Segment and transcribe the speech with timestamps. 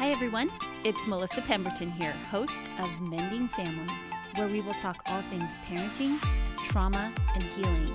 [0.00, 0.50] Hi, everyone.
[0.82, 6.18] It's Melissa Pemberton here, host of Mending Families, where we will talk all things parenting,
[6.64, 7.94] trauma, and healing.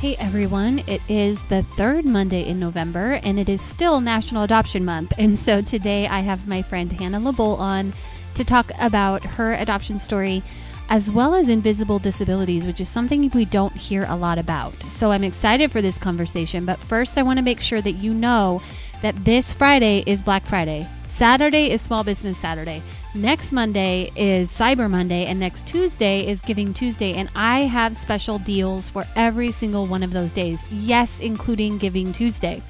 [0.00, 4.82] Hey everyone, it is the third Monday in November and it is still National Adoption
[4.82, 5.12] Month.
[5.18, 7.92] And so today I have my friend Hannah LaBolle on
[8.34, 10.42] to talk about her adoption story
[10.88, 14.74] as well as invisible disabilities, which is something we don't hear a lot about.
[14.84, 18.14] So I'm excited for this conversation, but first I want to make sure that you
[18.14, 18.62] know
[19.02, 20.86] that this Friday is Black Friday.
[21.06, 22.82] Saturday is Small Business Saturday.
[23.14, 27.14] Next Monday is Cyber Monday, and next Tuesday is Giving Tuesday.
[27.14, 32.12] And I have special deals for every single one of those days, yes, including Giving
[32.12, 32.62] Tuesday.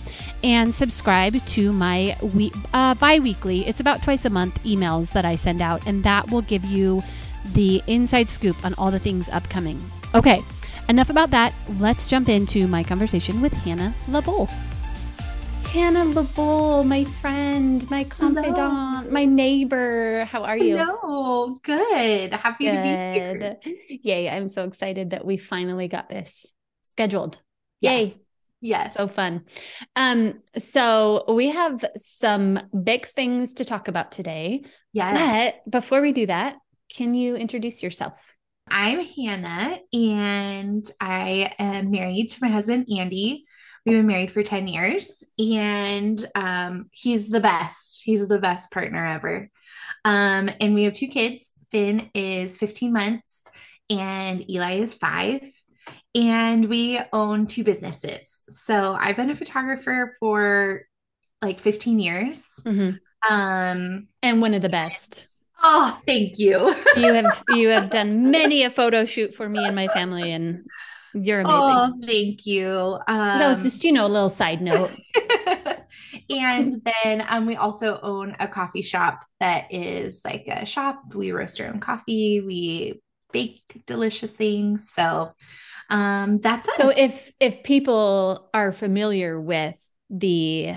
[0.43, 5.25] and subscribe to my we- uh, bi weekly, it's about twice a month emails that
[5.25, 7.03] I send out, and that will give you
[7.53, 9.79] the inside scoop on all the things upcoming.
[10.15, 10.41] Okay,
[10.89, 11.53] enough about that.
[11.79, 14.49] Let's jump into my conversation with Hannah LaBolle.
[15.75, 19.11] Hannah LaBolle, my friend, my confidant, Hello.
[19.11, 20.23] my neighbor.
[20.23, 20.77] How are you?
[20.77, 22.31] Hello, good.
[22.31, 22.75] Happy good.
[22.75, 23.57] to be here.
[24.01, 26.45] Yay, I'm so excited that we finally got this
[26.83, 27.41] scheduled.
[27.81, 28.03] Yay.
[28.03, 28.19] Yes.
[28.61, 28.93] Yes.
[28.93, 29.43] So fun.
[29.97, 34.63] Um, so we have some big things to talk about today.
[34.93, 35.55] Yes.
[35.65, 36.55] But before we do that,
[36.89, 38.17] can you introduce yourself?
[38.65, 43.43] I'm Hannah and I am married to my husband, Andy.
[43.86, 48.02] We've been married for 10 years and um, he's the best.
[48.03, 49.50] He's the best partner ever.
[50.03, 51.59] Um, and we have two kids.
[51.72, 53.47] Finn is 15 months
[53.89, 55.42] and Eli is five.
[56.15, 58.43] And we own two businesses.
[58.49, 60.83] So I've been a photographer for
[61.42, 62.43] like 15 years.
[62.64, 63.33] Mm-hmm.
[63.33, 65.27] Um, and one of the best.
[65.61, 66.76] Oh, thank you.
[66.95, 70.65] you have you have done many a photo shoot for me and my family, and
[71.15, 71.59] you're amazing.
[71.59, 72.70] Oh, thank you.
[73.08, 74.92] Um, that was just, you know, a little side note.
[76.30, 81.02] and then um, we also own a coffee shop that is like a shop.
[81.14, 82.42] We roast our own coffee.
[82.42, 84.89] We bake delicious things.
[84.92, 85.31] So
[85.89, 86.76] um, that's us.
[86.77, 89.76] So if if people are familiar with
[90.09, 90.76] the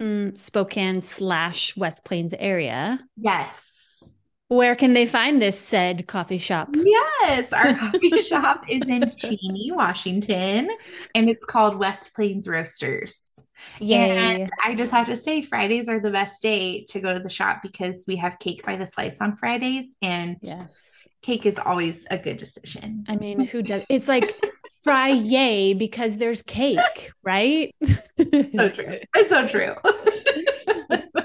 [0.00, 4.14] mm, Spokane slash West Plains area, yes
[4.52, 6.68] where can they find this said coffee shop?
[6.74, 10.70] Yes, our coffee shop is in Cheney, Washington,
[11.14, 13.42] and it's called West Plains Roasters.
[13.78, 17.20] Yeah, And I just have to say, Fridays are the best day to go to
[17.20, 21.58] the shop because we have cake by the slice on Fridays, and yes, cake is
[21.58, 23.04] always a good decision.
[23.08, 23.84] I mean, who does?
[23.88, 24.36] It's like
[24.82, 27.74] fry yay because there's cake, right?
[27.86, 28.98] so true.
[29.14, 29.74] It's so true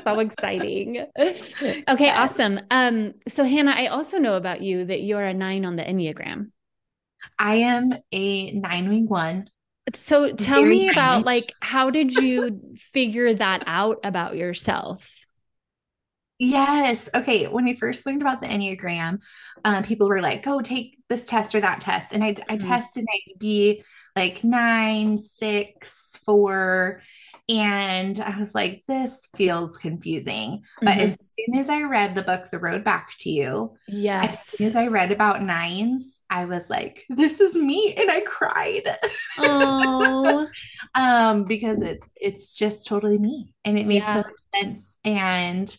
[0.05, 1.05] so exciting.
[1.19, 2.31] Okay, yes.
[2.31, 2.59] awesome.
[2.71, 6.51] Um, so Hannah, I also know about you that you're a nine on the Enneagram.
[7.39, 9.49] I am a nine wing one.
[9.93, 15.09] So tell Very me about like how did you figure that out about yourself?
[16.39, 17.09] Yes.
[17.15, 17.47] Okay.
[17.47, 19.21] When we first learned about the Enneagram,
[19.65, 22.13] um, people were like, go take this test or that test.
[22.13, 22.67] And I, I mm-hmm.
[22.67, 23.83] tested, I'd be
[24.15, 27.01] like nine, six, four.
[27.49, 30.63] And I was like, this feels confusing.
[30.81, 30.99] But mm-hmm.
[30.99, 34.29] as soon as I read the book, The Road Back to You, yes.
[34.29, 37.95] as soon as I read about nines, I was like, this is me.
[37.95, 38.83] And I cried.
[39.37, 40.45] Oh.
[40.95, 43.53] um, because it it's just totally me.
[43.63, 44.13] And it made yeah.
[44.13, 44.99] so much sense.
[45.05, 45.77] And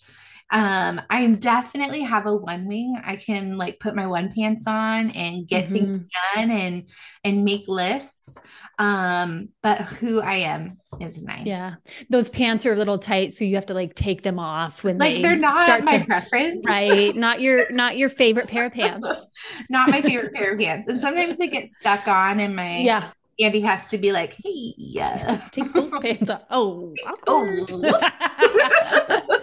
[0.51, 2.99] um, I definitely have a one wing.
[3.05, 5.75] I can like put my one pants on and get mm-hmm.
[5.75, 6.85] things done and
[7.23, 8.39] and make lists.
[8.79, 11.45] Um, but who I am is nine.
[11.45, 11.75] Yeah.
[12.09, 14.97] Those pants are a little tight, so you have to like take them off when
[14.97, 16.65] like they they're not start my to, preference.
[16.67, 17.15] Right.
[17.29, 19.07] Not your not your favorite pair of pants.
[19.71, 20.89] not my favorite pair of pants.
[20.89, 23.11] And sometimes they get stuck on and my yeah.
[23.41, 25.49] Andy has to be like, hey, yeah.
[25.53, 26.43] Take those pants off.
[26.51, 26.95] Oh,
[27.27, 29.38] oh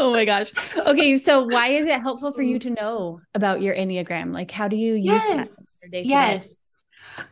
[0.04, 0.50] oh my gosh.
[0.78, 4.32] Okay, so why is it helpful for you to know about your Enneagram?
[4.32, 5.68] Like how do you use yes.
[5.82, 6.04] that?
[6.06, 6.58] Yes.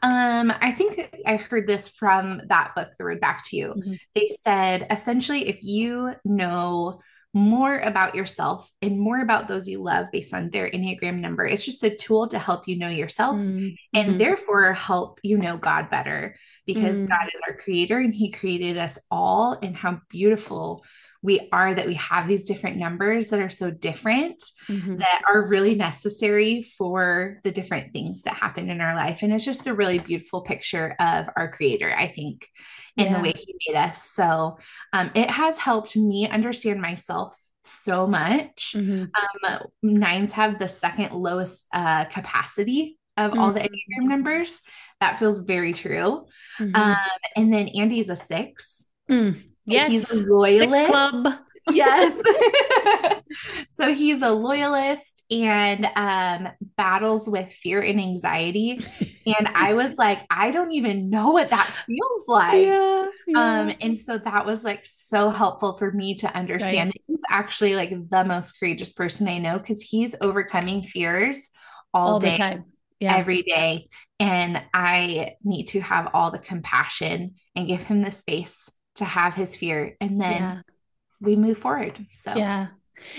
[0.02, 3.68] Um, I think I heard this from that book, The Road Back to You.
[3.68, 3.94] Mm-hmm.
[4.14, 7.00] They said essentially, if you know
[7.34, 11.46] more about yourself and more about those you love based on their Enneagram number.
[11.46, 15.58] It's just a tool to help you know yourself Mm, and therefore help you know
[15.58, 16.36] God better
[16.66, 17.08] because Mm.
[17.08, 20.84] God is our creator and he created us all and how beautiful
[21.22, 24.98] we are that we have these different numbers that are so different Mhm.
[24.98, 29.22] that are really necessary for the different things that happen in our life.
[29.22, 32.46] And it's just a really beautiful picture of our creator, I think,
[32.96, 34.02] in the way he made us.
[34.10, 34.58] So
[34.92, 38.74] um, it has helped me understand myself so much.
[38.76, 39.10] Mhm.
[39.46, 43.66] Um, nines have the second lowest uh, capacity of all the Mhm.
[43.68, 44.62] Enneagram numbers.
[45.00, 46.26] That feels very true.
[46.58, 46.76] Mhm.
[46.76, 46.96] Um,
[47.36, 48.84] and then Andy's a six.
[49.10, 49.36] Mm.
[49.72, 49.90] Yes.
[49.90, 50.90] He's a Six loyalist.
[50.90, 51.34] Club.
[51.70, 52.20] Yes.
[53.68, 58.80] so he's a loyalist and um, battles with fear and anxiety.
[59.26, 62.66] And I was like, I don't even know what that feels like.
[62.66, 63.06] yeah.
[63.36, 67.74] Um, and so that was like so helpful for me to understand that he's actually
[67.74, 71.50] like the most courageous person I know because he's overcoming fears
[71.92, 72.64] all, all day, time.
[73.00, 73.16] Yeah.
[73.16, 73.88] every day.
[74.18, 79.34] And I need to have all the compassion and give him the space to have
[79.34, 79.96] his fear.
[80.00, 80.60] And then yeah.
[81.20, 82.06] we move forward.
[82.12, 82.68] So Yeah.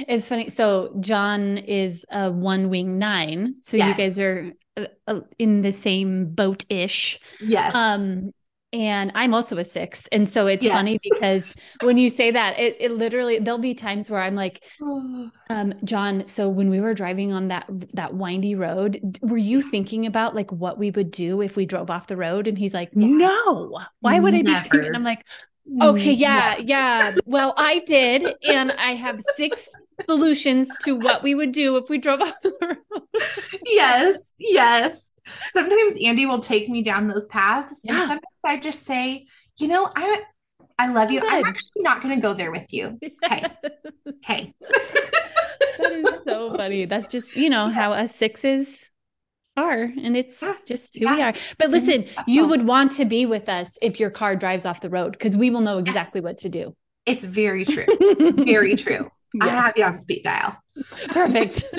[0.08, 0.50] It's funny.
[0.50, 3.56] So John is a one wing nine.
[3.62, 7.20] So you guys are uh, uh, in the same boat ish.
[7.40, 7.74] yes.
[7.74, 8.32] Um,
[8.72, 10.06] and I'm also a six.
[10.12, 10.74] And so it's Yes.
[10.76, 11.44] funny because
[11.82, 14.64] when you say that, it, it literally, there'll be times where I'm like,
[15.50, 20.06] um, John, so when we were driving on that, that windy road, were you thinking
[20.06, 22.48] about like what we would do if we drove off the road?
[22.48, 24.54] And he's like, no, why would I be.
[24.72, 25.26] And I'm like,
[25.82, 27.16] Okay, Mm, yeah, yeah.
[27.26, 29.76] Well, I did, and I have six
[30.10, 33.02] solutions to what we would do if we drove off the road.
[33.66, 35.20] Yes, yes.
[35.52, 37.84] Sometimes Andy will take me down those paths.
[37.88, 39.28] And sometimes I just say,
[39.58, 40.24] you know, I
[40.78, 41.22] I love you.
[41.28, 43.00] I'm actually not gonna go there with you.
[43.24, 43.46] Okay.
[44.08, 44.54] Okay.
[45.80, 46.86] that is so funny.
[46.86, 48.92] That's just, you know, how us sixes
[49.60, 51.34] are, and it's Yeah, just who we are.
[51.58, 54.90] But listen, you would want to be with us if your car drives off the
[54.90, 56.24] road because we will know exactly Yes.
[56.24, 56.76] what to do.
[57.06, 57.86] It's very true.
[58.46, 59.12] Very true.
[59.42, 60.56] I have you on speed dial.
[61.10, 61.64] Perfect.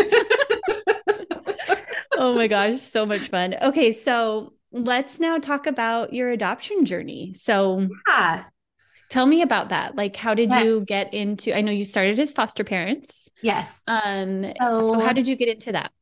[2.17, 3.55] oh my gosh, so much fun.
[3.63, 7.35] Okay, so let's now talk about your adoption journey.
[7.35, 8.45] So Yeah.
[9.09, 9.97] tell me about that.
[9.97, 13.31] Like how did you get into I know you started as foster parents.
[13.43, 13.85] Yes.
[13.89, 15.93] Um so how did you get into that?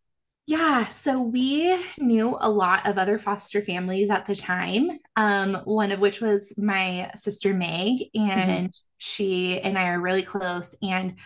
[0.49, 5.93] Yeah, so we knew a lot of other foster families at the time, um, one
[5.93, 10.75] of which was my sister Meg, and she and I are really close.
[10.83, 11.17] And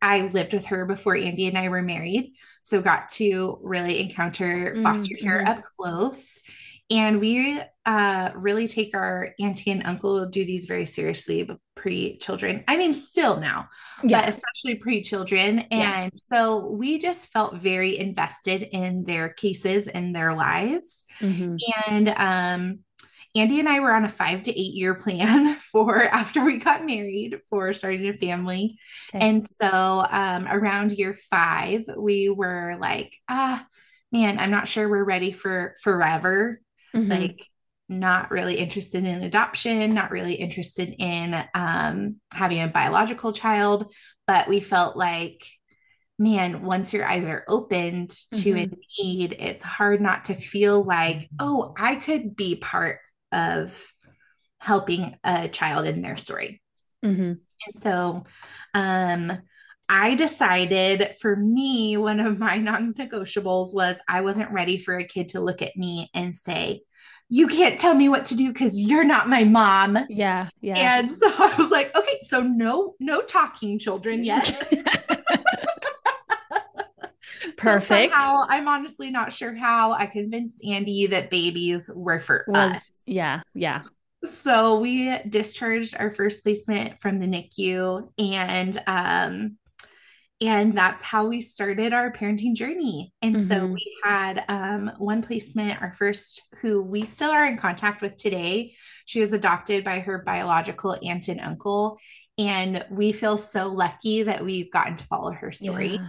[0.00, 2.32] I lived with her before Andy and I were married,
[2.62, 5.46] so got to really encounter foster care Mhm.
[5.46, 6.40] up close.
[6.90, 12.64] And we uh, really take our auntie and uncle duties very seriously, but pre children.
[12.68, 13.68] I mean, still now,
[14.02, 15.66] but especially pre-children.
[15.70, 16.02] Yeah.
[16.02, 21.04] And so we just felt very invested in their cases and their lives.
[21.20, 21.58] Mhm.
[21.88, 22.78] And um,
[23.34, 26.84] Andy and I were on a five to eight year plan for after we got
[26.84, 28.78] married for starting a family.
[29.14, 29.26] Okay.
[29.26, 33.64] And so um, around year five, we were like, ah,
[34.12, 36.60] man, I'm not sure we're ready for forever.
[36.94, 37.08] Mhm.
[37.08, 37.46] Like,
[37.88, 43.92] not really interested in adoption, not really interested in um, having a biological child,
[44.28, 45.44] but we felt like,
[46.16, 51.28] man, once your eyes are opened to a need, it's hard not to feel like,
[51.40, 53.00] oh, I could be part
[53.32, 53.84] of
[54.58, 56.62] helping a child in their story.
[57.04, 57.40] Mhm.
[57.66, 58.24] And so
[58.72, 59.42] um,
[59.92, 65.04] I decided for me, one of my non negotiables was I wasn't ready for a
[65.04, 66.82] kid to look at me and say,
[67.28, 69.98] You can't tell me what to do because you're not my mom.
[70.08, 71.00] Yeah, yeah.
[71.00, 74.64] And so I was like, okay, so no, no talking children yet.
[77.56, 78.12] Perfect.
[78.12, 82.92] somehow, I'm honestly not sure how I convinced Andy that babies were for Was us.
[83.06, 83.82] yeah, yeah.
[84.24, 89.56] So we discharged our first placement from the NICU and um
[90.40, 93.12] and that's how we started our parenting journey.
[93.20, 93.74] And so Mhm.
[93.74, 98.74] we had um one placement, our first who we still are in contact with today.
[99.04, 101.98] She was adopted by her biological aunt and uncle
[102.38, 106.00] and we feel so lucky that we've gotten to follow her story.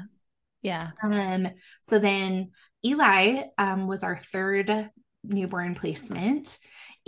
[0.61, 0.91] Yeah.
[1.03, 1.49] Um,
[1.81, 2.51] so then
[2.85, 4.89] Eli um, was our third
[5.23, 6.57] newborn placement.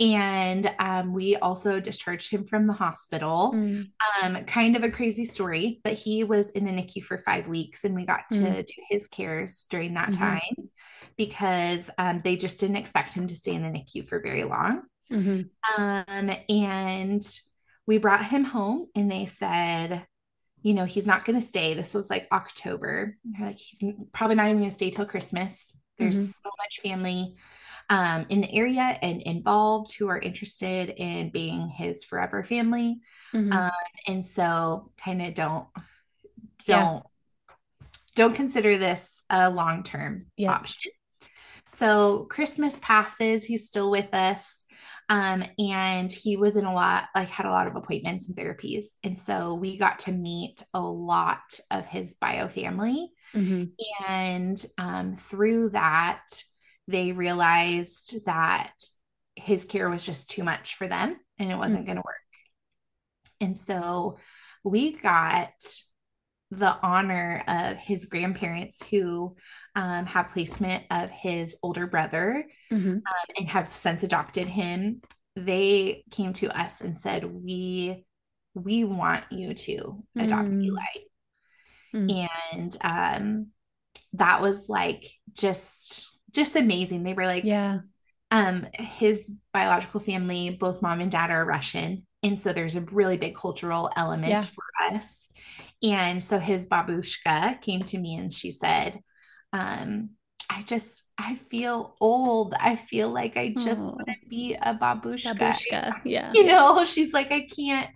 [0.00, 3.52] And um, we also discharged him from the hospital.
[3.54, 3.90] Mm.
[4.22, 7.84] Um, kind of a crazy story, but he was in the NICU for five weeks
[7.84, 8.66] and we got to Mm.
[8.66, 10.18] do his cares during that Mhm.
[10.18, 10.70] time
[11.16, 14.82] because um, they just didn't expect him to stay in the NICU for very long.
[15.10, 15.48] Mhm.
[15.78, 17.40] Um, and
[17.86, 20.06] we brought him home and they said,
[20.62, 21.74] you know, he's not going to stay.
[21.74, 23.16] This was like October.
[23.22, 23.82] They're like, he's
[24.12, 25.76] probably not even going to stay till Christmas.
[25.98, 26.48] There's mm-hmm.
[26.48, 27.36] so much family
[27.90, 33.00] um, in the area and involved who are interested in being his forever family.
[33.32, 33.52] Mm-hmm.
[33.52, 33.70] Um,
[34.06, 35.66] and so kind of don't,
[36.66, 37.02] don't,
[37.48, 37.54] yeah.
[38.14, 40.52] don't consider this a long-term yeah.
[40.52, 40.92] option.
[41.66, 44.62] So Christmas passes, he's still with us.
[45.10, 48.86] Um, and he was in a lot, like had a lot of appointments and therapies.
[49.02, 53.10] And so we got to meet a lot of his bio family.
[53.34, 53.64] Mm-hmm.
[54.08, 56.22] And um, through that,
[56.88, 58.72] they realized that
[59.36, 61.86] his care was just too much for them and it wasn't mm-hmm.
[61.86, 62.16] going to work.
[63.40, 64.18] And so
[64.62, 65.52] we got
[66.50, 69.36] the honor of his grandparents who
[69.74, 72.90] um, have placement of his older brother mm-hmm.
[72.90, 73.02] um,
[73.36, 75.00] and have since adopted him.
[75.36, 78.04] They came to us and said, "We
[78.54, 80.64] we want you to adopt mm.
[80.64, 80.80] Eli,"
[81.92, 82.28] mm.
[82.52, 83.46] and um,
[84.12, 87.02] that was like just just amazing.
[87.02, 87.78] They were like, "Yeah."
[88.30, 92.04] Um, his biological family, both mom and dad are Russian.
[92.24, 94.40] And so there's a really big cultural element yeah.
[94.40, 95.28] for us.
[95.82, 98.98] And so his babushka came to me and she said,
[99.52, 100.10] um,
[100.48, 102.54] I just I feel old.
[102.58, 103.94] I feel like I just oh.
[103.94, 105.36] want to be a babushka.
[105.36, 106.32] Babushka, yeah.
[106.34, 107.90] You know, she's like, I can't,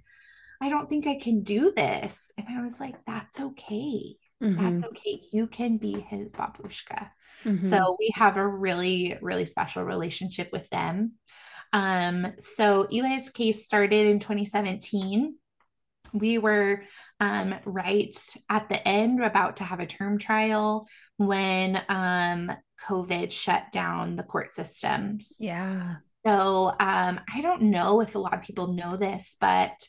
[0.60, 2.32] I don't think I can do this.
[2.36, 4.16] And I was like, that's okay.
[4.42, 4.62] Mm-hmm.
[4.62, 5.20] That's okay.
[5.32, 7.08] You can be his babushka.
[7.44, 7.58] Mm-hmm.
[7.58, 11.12] So we have a really, really special relationship with them.
[11.72, 15.34] Um, so Eli's case started in 2017.
[16.14, 16.82] We were
[17.20, 18.16] um, right
[18.48, 22.50] at the end, about to have a term trial when um,
[22.86, 25.36] COVID shut down the court systems.
[25.38, 25.96] Yeah.
[26.26, 29.86] So um, I don't know if a lot of people know this, but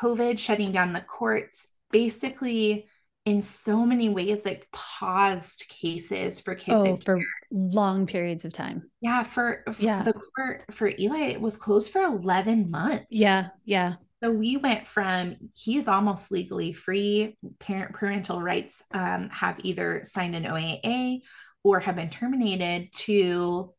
[0.00, 2.88] COVID shutting down the courts basically
[3.26, 8.90] in so many ways like paused cases for kids oh, for long periods of time.
[9.00, 10.02] Yeah for, for yeah.
[10.02, 13.06] the court for eli it was closed for 11 months.
[13.10, 13.94] Yeah yeah.
[14.22, 20.34] So we went from he's almost legally free parent parental rights um, have either signed
[20.34, 21.20] an oaa
[21.62, 23.74] or have been terminated to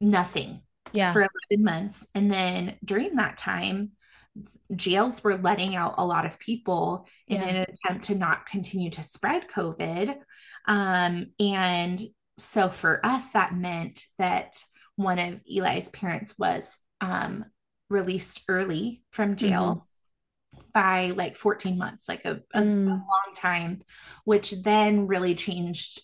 [0.00, 1.12] nothing yeah.
[1.12, 2.06] for 11 months.
[2.14, 3.92] And then during that time
[4.74, 7.48] jails were letting out a lot of people in yeah.
[7.48, 10.16] an attempt to not continue to spread COVID.
[10.66, 12.00] Um, and
[12.38, 14.62] so for us, that meant that
[14.96, 17.44] one of Eli's parents was um,
[17.88, 19.86] released early from jail
[20.54, 20.62] mm-hmm.
[20.72, 22.86] by like 14 months, like a, a, mm.
[22.86, 23.82] a long time,
[24.24, 26.02] which then really changed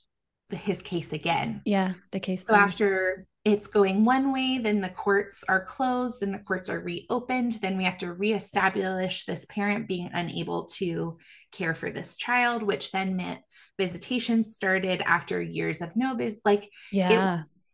[0.51, 1.63] his case again.
[1.65, 2.45] Yeah, the case.
[2.45, 6.81] So after it's going one way, then the courts are closed and the courts are
[6.81, 7.52] reopened.
[7.52, 11.19] Then we have to reestablish this parent being unable to
[11.52, 13.40] care for this child, which then meant
[13.78, 16.40] visitations started after years of no visit.
[16.45, 17.73] Like, yeah, it was,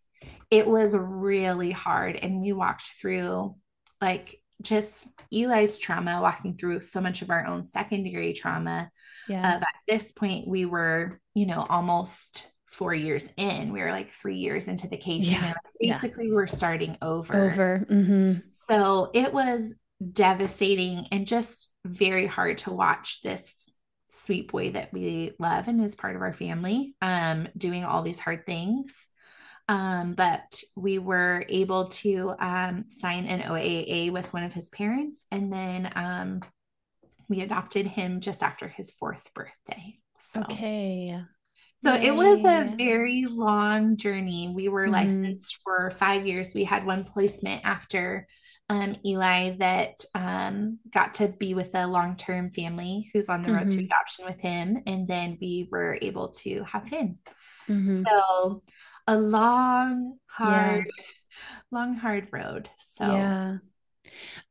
[0.51, 2.17] it was really hard.
[2.17, 3.57] And we walked through
[4.01, 8.91] like just Eli's trauma, walking through so much of our own secondary trauma.
[9.29, 9.57] Yeah.
[9.57, 13.73] Uh, at this point, we were, you know, almost four years in.
[13.73, 15.31] We were like three years into the case.
[15.31, 15.47] Yeah.
[15.47, 16.35] And basically, yeah.
[16.35, 17.51] we're starting over.
[17.51, 17.87] Over.
[17.89, 18.41] Mm-hmm.
[18.53, 19.75] So it was
[20.13, 23.71] devastating and just very hard to watch this
[24.11, 28.19] sweet boy that we love and is part of our family um, doing all these
[28.19, 29.07] hard things.
[29.69, 35.25] Um, but we were able to um, sign an OAA with one of his parents,
[35.31, 36.43] and then um,
[37.31, 39.99] we adopted him just after his fourth birthday.
[40.19, 40.41] So.
[40.43, 41.19] Okay.
[41.85, 44.51] So it was a very long journey.
[44.55, 44.93] We were mm-hmm.
[44.93, 46.55] licensed for five years.
[46.55, 48.27] We had one placement after
[48.71, 53.53] um, Eli that um, got to be with a long term family who's on the
[53.53, 53.81] road mm-hmm.
[53.81, 54.83] to adoption with him.
[54.87, 57.19] And then we were able to have him.
[57.69, 58.03] Mm-hmm.
[58.03, 58.63] So
[59.07, 61.05] a long, hard, yeah.
[61.71, 62.71] long, hard road.
[62.79, 63.57] So, yeah.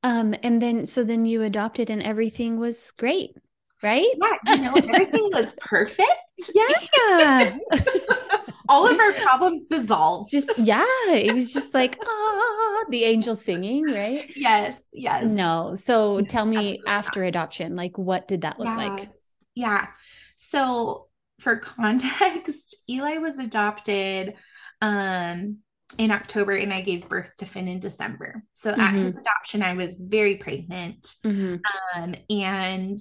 [0.04, 3.36] Um, and then, so then you adopted and everything was great
[3.84, 4.08] right?
[4.46, 6.08] Yeah, you know, everything was perfect.
[6.56, 7.58] Yeah.
[8.70, 10.32] All of our problems dissolved.
[10.32, 14.30] Just yeah, it was just like ah, the angel singing, right?
[14.36, 15.32] Yes, yes.
[15.32, 15.76] No.
[15.76, 18.76] So tell me after adoption, like what did that look yeah.
[18.76, 19.10] like?
[19.54, 19.88] Yeah.
[20.36, 21.08] So
[21.40, 24.34] for context, Eli was adopted
[24.82, 25.60] um
[25.98, 28.44] in October and I gave birth to Finn in December.
[28.54, 28.82] So mm-hmm.
[28.82, 29.20] at his mm-hmm.
[29.20, 31.14] adoption, I was very pregnant.
[31.24, 32.02] Mm-hmm.
[32.02, 33.00] Um, and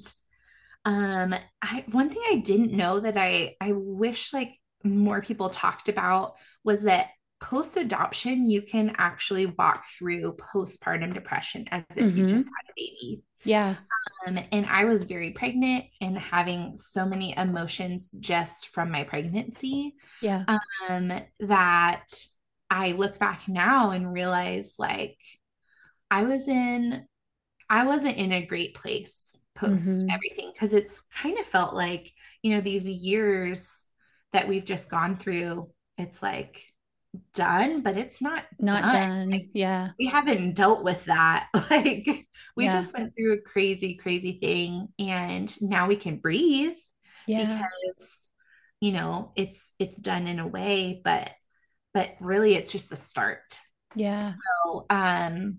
[0.84, 5.88] um, I one thing I didn't know that I I wish like more people talked
[5.88, 6.34] about
[6.64, 7.10] was that
[7.40, 12.18] post adoption you can actually walk through postpartum depression as if mm-hmm.
[12.18, 13.22] you just had a baby.
[13.44, 13.76] Yeah.
[14.26, 19.96] Um, and I was very pregnant and having so many emotions just from my pregnancy.
[20.20, 20.44] Yeah.
[20.88, 22.06] Um, that
[22.70, 25.18] I look back now and realize like
[26.10, 27.04] I was in,
[27.68, 30.12] I wasn't in a great place post Mhm.
[30.12, 33.84] everything because it's kind of felt like, you know, these years
[34.32, 36.64] that we've just gone through, it's like
[37.34, 38.92] done, but it's not Not done.
[38.92, 39.30] done.
[39.30, 39.90] Like, Yeah.
[39.98, 41.48] we haven't dealt with that.
[41.70, 42.72] Like we Yeah.
[42.72, 46.76] just went through a crazy, crazy thing, and now we can breathe
[47.26, 47.58] Yeah.
[47.58, 48.28] because
[48.80, 51.32] you know it's it's done in a way, but
[51.94, 53.60] but really it's just the start.
[53.94, 54.32] Yeah.
[54.32, 55.58] So um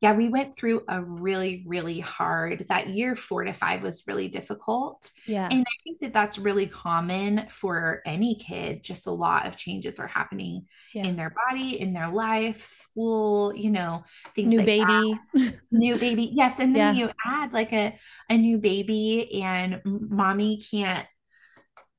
[0.00, 3.14] yeah, we went through a really, really hard that year.
[3.14, 5.10] Four to five was really difficult.
[5.26, 5.46] Yeah.
[5.50, 8.82] And I think that that's really common for any kid.
[8.82, 11.04] Just a lot of changes are happening Yeah.
[11.04, 14.04] in their body, in their life, school, you know,
[14.34, 14.84] things New like baby.
[14.86, 15.54] that.
[15.70, 16.30] New baby.
[16.32, 16.60] Yes.
[16.60, 17.06] And then Yeah.
[17.06, 17.98] you add like a,
[18.30, 21.06] a new baby, and mommy can't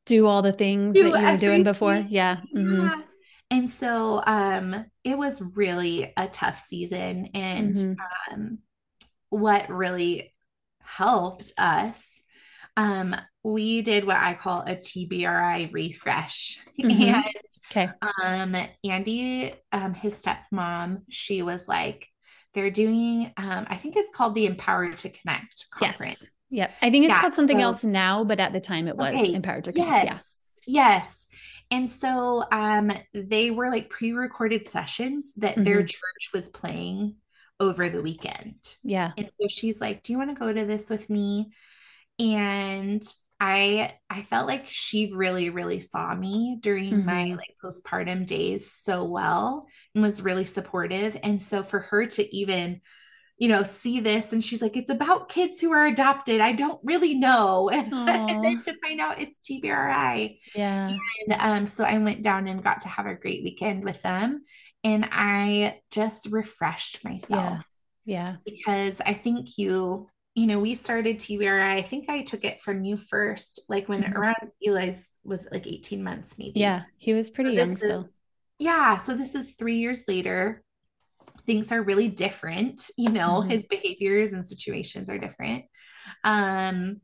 [0.08, 2.03] Do all the things do that you were doing before.
[2.10, 2.38] Yeah.
[2.55, 2.89] Mhm.
[2.89, 3.01] Yeah.
[3.51, 7.29] And so um it was really a tough season.
[7.36, 7.96] And Mhm.
[8.31, 8.60] um
[9.29, 10.34] what really
[10.84, 12.22] helped us,
[12.75, 16.60] um, we did what I call a TBRI refresh.
[16.79, 16.89] Mhm.
[17.24, 17.25] And
[17.72, 17.89] Okay.
[18.24, 22.08] um Andy, um, his stepmom, she was like,
[22.53, 26.22] they're doing um, I think it's called the Empowered to Connect conference.
[26.22, 26.29] Yes.
[26.53, 26.72] Yep.
[26.81, 29.13] I think it's Yeah, called something so- else now, but at the time it was
[29.15, 30.05] Okay, empowered to connect.
[30.05, 30.43] Yes.
[30.67, 31.27] Yes.
[31.72, 35.86] And so um they were like pre-recorded sessions that their Mhm.
[35.86, 37.16] church was playing
[37.60, 38.56] over the weekend.
[38.84, 39.13] Yeah.
[39.18, 41.54] And so she's like, "Do you want to go to this with me?"
[42.20, 43.04] And
[43.40, 47.38] I I felt like she really really saw me during my Mhm.
[47.38, 51.18] like postpartum days so well and was really supportive.
[51.24, 52.82] And so for her to even
[53.41, 56.41] you know see this and she's like it's about kids who are adopted.
[56.41, 57.69] I don't really know.
[57.74, 57.91] And,
[58.31, 60.38] and then to find out it's TBRI.
[60.55, 60.95] Yeah.
[61.27, 64.43] And um, so I went down and got to have a great weekend with them.
[64.83, 67.65] And I just refreshed myself
[68.05, 68.36] Yeah.
[68.36, 68.36] yeah.
[68.45, 71.77] because I think you, you know, we started TBRI.
[71.77, 74.13] I think I took it from you first, like when Mhm.
[74.16, 76.59] around Eli's was like 18 months, maybe.
[76.59, 76.83] Yeah.
[76.98, 77.98] He was So pretty young still.
[78.01, 78.13] is,
[78.59, 78.98] yeah.
[78.98, 80.61] So this is three years later.
[81.51, 83.51] Things are really different, you know, Mhm.
[83.51, 85.66] his behaviors and situations are different.
[86.24, 87.01] Um,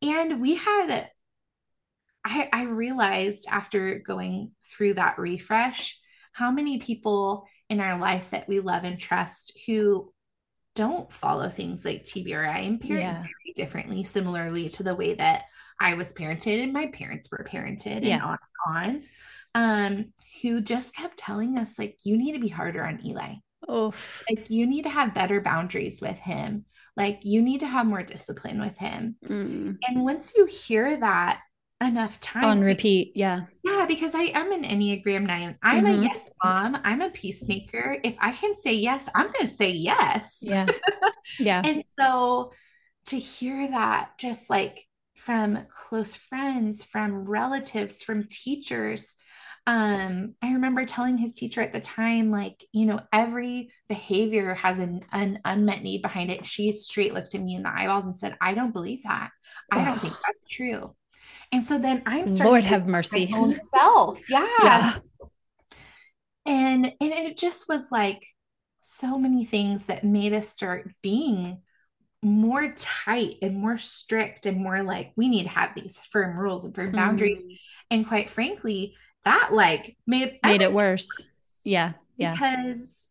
[0.00, 1.10] and we had
[2.24, 6.00] I, I realized after going through that refresh
[6.32, 10.14] how many people in our life that we love and trust who
[10.74, 13.20] don't follow things like TBRI and parent Yeah.
[13.20, 15.44] very differently, similarly to the way that
[15.78, 19.04] I was parented and my parents were parented and on and on.
[19.54, 23.34] Um, who just kept telling us, like, you need to be harder on Eli.
[23.70, 24.24] Oof.
[24.28, 26.64] Like, you need to have better boundaries with him.
[26.96, 29.16] Like, you need to have more discipline with him.
[29.24, 29.78] Mm.
[29.86, 31.40] And once you hear that
[31.82, 33.12] enough times, On like, repeat.
[33.14, 33.42] Yeah.
[33.64, 35.56] yeah, because I am an Enneagram 9.
[35.62, 36.00] I'm Mhm.
[36.00, 36.78] a yes mom.
[36.84, 37.96] I'm a peacemaker.
[38.04, 40.40] If I can say yes, I'm going to say yes.
[40.42, 40.66] Yeah.
[41.38, 41.62] Yeah.
[41.64, 42.52] And so
[43.06, 44.84] to hear that just like
[45.16, 49.14] from close friends, from relatives, from teachers,
[49.66, 54.78] um, I remember telling his teacher at the time, like, you know, every behavior has
[54.78, 56.44] an, an unmet need behind it.
[56.44, 59.30] She straight looked at me in the eyeballs and said, I don't believe that.
[59.70, 60.94] I don't think that's true.
[61.52, 63.30] And so then I'm starting Lord to have my mercy.
[63.34, 64.20] own self.
[64.28, 64.46] Yeah.
[64.62, 64.98] Yeah.
[66.46, 68.26] And and it just was like
[68.80, 71.60] so many things that made us start being
[72.22, 76.64] more tight and more strict and more like we need to have these firm rules
[76.64, 77.42] and firm boundaries.
[77.42, 77.56] Mm.
[77.90, 78.94] And quite frankly,
[79.24, 81.28] that like made Made it everything worse.
[81.64, 81.92] Yeah.
[82.16, 82.32] Yeah.
[82.32, 83.08] because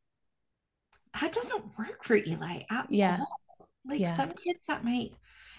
[1.20, 3.18] that doesn't work for Eli at Yeah.
[3.20, 3.70] all.
[3.86, 4.14] Like Yeah.
[4.16, 5.12] some kids that might,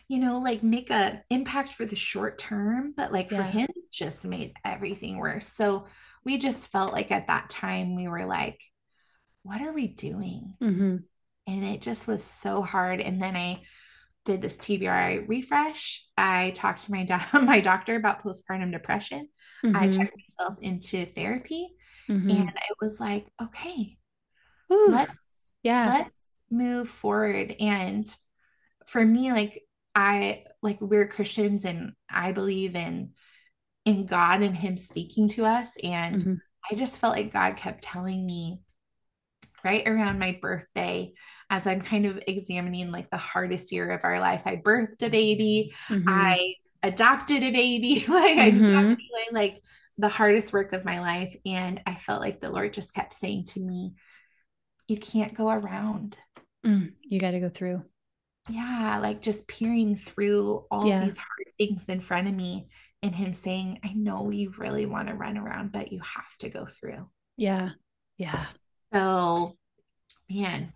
[0.09, 3.91] you know, like make a impact for the short term, but like for him, it
[3.93, 5.47] just made everything worse.
[5.47, 5.87] So
[6.25, 8.61] we just felt like at that time we were like,
[9.43, 10.55] what are we doing?
[10.61, 10.97] hmm
[11.47, 13.01] And it just was so hard.
[13.01, 13.63] And then I
[14.31, 16.05] did this TBRI refresh.
[16.17, 19.29] I talked to my do- my doctor about postpartum depression.
[19.75, 21.71] I hmm checked myself into therapy,
[22.09, 23.99] hmm and it was like, okay,
[24.69, 24.93] Whew.
[24.93, 25.13] let's
[25.63, 25.97] Yeah.
[25.97, 28.13] let's move forward and
[28.87, 29.63] for me like
[29.95, 33.11] i like we're christians and i believe in
[33.85, 36.41] in god and him speaking to us and Mhm.
[36.71, 38.61] i just felt like god kept telling me
[39.65, 41.13] right around my birthday
[41.51, 45.11] as i'm kind of examining like the hardest year of our life i birthed a
[45.11, 46.05] baby Mhm.
[46.09, 48.65] i adopted a baby like i Mhm.
[48.67, 49.63] adopted Eli, like
[49.99, 53.45] the hardest work of my life and i felt like the lord just kept saying
[53.47, 53.95] to me
[54.89, 56.19] you can't go around
[56.67, 57.83] Mm, you got to go through.
[58.51, 61.05] yeah, like just peering through all Yeah.
[61.05, 62.69] these hard things in front of me
[63.03, 66.51] and him saying, I know you really want to run around, but you have to
[66.51, 67.09] go through.
[67.39, 67.71] Yeah.
[68.19, 68.45] Yeah.
[68.93, 69.57] So,
[70.29, 70.75] man,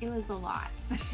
[0.00, 0.70] it was a lot.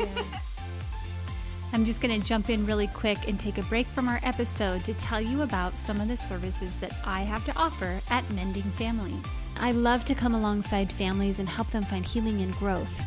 [1.73, 4.85] I'm just going to jump in really quick and take a break from our episode
[4.85, 8.63] to tell you about some of the services that I have to offer at Mending
[8.63, 9.25] Families.
[9.59, 13.01] I love to come alongside families and help them find healing and growth.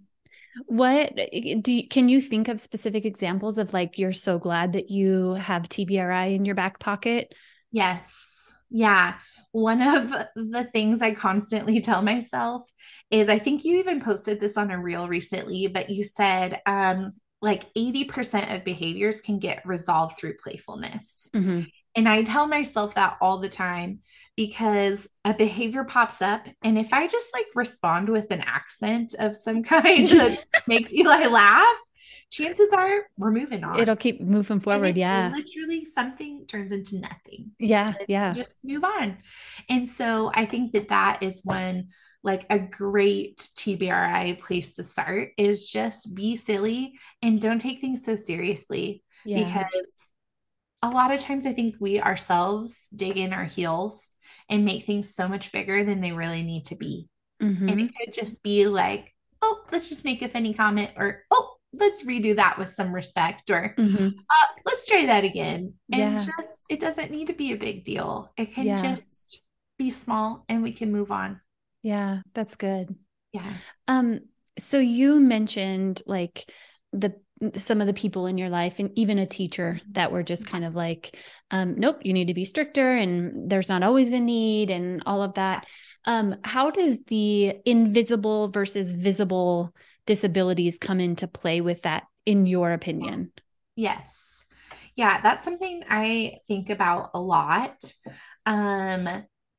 [0.65, 4.89] What do you, can you think of specific examples of like you're so glad that
[4.89, 7.33] you have TBRI in your back pocket?
[7.71, 8.53] yes.
[8.69, 9.15] Yeah.
[9.51, 12.69] One of the things I constantly tell myself
[13.09, 17.13] is I think you even posted this on a reel recently, but you said um,
[17.41, 21.27] like 80% of behaviors can get resolved through playfulness.
[21.33, 21.61] hmm
[21.95, 23.99] And I tell myself that all the time
[24.36, 26.47] because a behavior pops up.
[26.63, 31.27] And if I just like respond with an accent of some kind that makes Eli
[31.27, 31.77] laugh,
[32.30, 33.80] chances are we're moving on.
[33.80, 34.95] It'll keep moving forward.
[34.95, 37.51] Yeah, Literally something turns into nothing.
[37.60, 39.17] yeah, yeah, Just move on.
[39.69, 41.89] And so I think that that is one
[42.23, 48.06] like a great TBRI place to start is just be silly and don't take things
[48.06, 50.12] so seriously yeah, because
[50.81, 54.09] a lot of times I think we ourselves dig in our heels
[54.49, 57.07] and make things so much bigger than they really need to be.
[57.39, 57.85] And Mhm.
[57.89, 62.03] it could just be like, oh, let's just make a funny comment, or oh, let's
[62.03, 64.13] redo that with some respect, or Mhm.
[64.17, 65.73] uh, let's try that again.
[65.91, 66.25] And Yeah.
[66.25, 68.31] just, it doesn't need to be a big deal.
[68.37, 68.81] It can Yeah.
[68.95, 69.41] just
[69.77, 71.41] be small and we can move on.
[71.83, 72.21] yeah.
[72.33, 72.95] That's good.
[73.31, 73.53] Yeah.
[73.87, 74.21] Um,
[74.59, 76.45] so you mentioned like
[76.91, 77.19] the
[77.56, 80.63] some of the people in your life and even a teacher that were just kind
[80.63, 81.17] of like,
[81.49, 85.23] um, nope, you need to be stricter and there's not always a need and all
[85.23, 85.65] of that.
[86.06, 89.73] Um, how does the invisible versus visible
[90.06, 93.32] disabilities come into play with that, in your opinion?
[93.75, 94.45] Yes.
[94.95, 97.93] Yeah, that's something I think about a lot.
[98.45, 99.08] Um,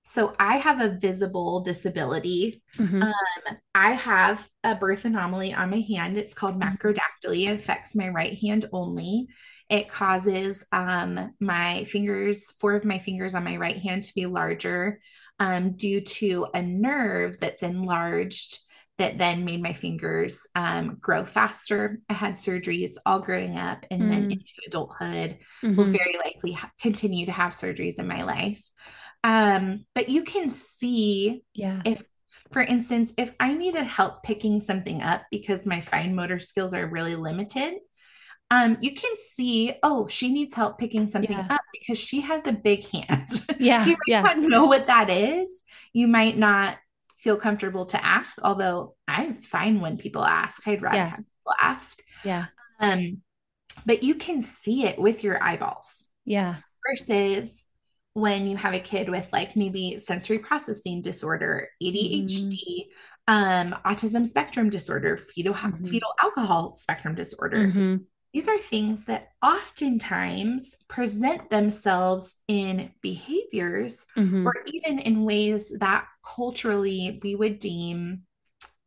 [0.03, 2.63] so I have a visible disability.
[2.77, 3.03] Mhm.
[3.03, 6.17] Um, I have a birth anomaly on my hand.
[6.17, 7.49] It's called macrodactyly.
[7.49, 9.29] It affects my right hand only.
[9.71, 14.27] It causes um, my fingers, four of my fingers on my right hand to be
[14.27, 15.01] larger
[15.39, 18.59] um, due to a nerve that's enlarged
[18.99, 21.99] that then made my fingers um, grow faster.
[22.11, 24.33] I had surgeries all growing up and then Mm.
[24.33, 25.39] into adulthood.
[25.63, 25.93] Will Mhm.
[25.93, 28.63] very likely ha- continue to have surgeries in my life.
[29.25, 31.83] Um, but you can see Yeah.
[31.85, 32.03] if
[32.53, 36.87] for instance if i needed help picking something up because my fine motor skills are
[36.87, 37.75] really limited
[38.51, 41.47] um, you can see oh she needs help picking something Yeah.
[41.49, 43.87] up because she has a big hand Yeah.
[43.87, 44.23] you might Yeah.
[44.23, 45.63] not know what that is
[45.95, 46.77] you might not
[47.21, 51.09] feel comfortable to ask although i'm fine when people ask i'd rather Yeah.
[51.09, 52.47] have people ask Yeah.
[52.81, 53.23] um,
[53.87, 56.57] but you can see it with your eyeballs Yeah.
[56.87, 57.65] versus
[58.15, 62.89] when you have a kid with like maybe sensory processing disorder, ADHD,
[63.29, 65.89] um, autism spectrum disorder, fetal Mhm.
[65.89, 67.69] fetal alcohol spectrum disorder.
[67.69, 68.05] Mhm.
[68.35, 74.47] These are things that oftentimes present themselves in behaviors Mhm.
[74.47, 78.23] or even in ways that culturally we would deem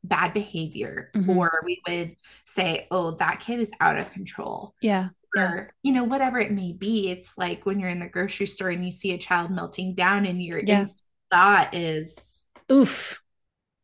[0.03, 1.35] bad behavior Mhm.
[1.35, 5.09] or we would say, oh, that kid is out of control Yeah.
[5.35, 5.41] Yeah.
[5.51, 8.69] or you know whatever it may be it's like when you're in the grocery store
[8.69, 10.85] and you see a child melting down and your Yeah.
[11.31, 13.21] thought is Oof.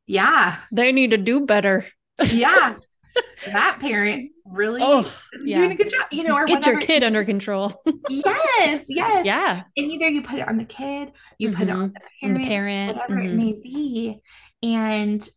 [0.08, 1.86] yeah They need to do better.
[2.26, 2.76] yeah
[3.46, 5.12] that parent really Oh,
[5.44, 5.58] yeah.
[5.60, 7.74] doing a good job, you know, or Get your kid under control.
[8.10, 9.26] Yes, yes.
[9.26, 9.64] yeah.
[9.78, 11.94] And either you put it on the kid, you put it on Mhm.
[11.94, 13.10] the And the parent, parent.
[13.10, 13.36] whatever it mhm.
[13.38, 14.22] may be.
[14.64, 15.30] And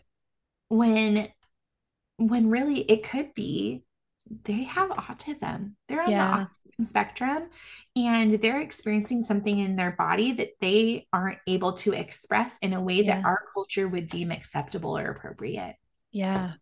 [0.68, 1.29] when
[2.16, 3.84] when really it could be
[4.44, 5.73] they have autism.
[5.88, 6.47] They're on Yeah.
[6.75, 7.51] the autism spectrum
[7.97, 12.81] and they're experiencing something in their body that they aren't able to express in a
[12.81, 13.16] way Yeah.
[13.20, 15.77] that our culture would deem acceptable or appropriate.
[16.11, 16.55] Yeah.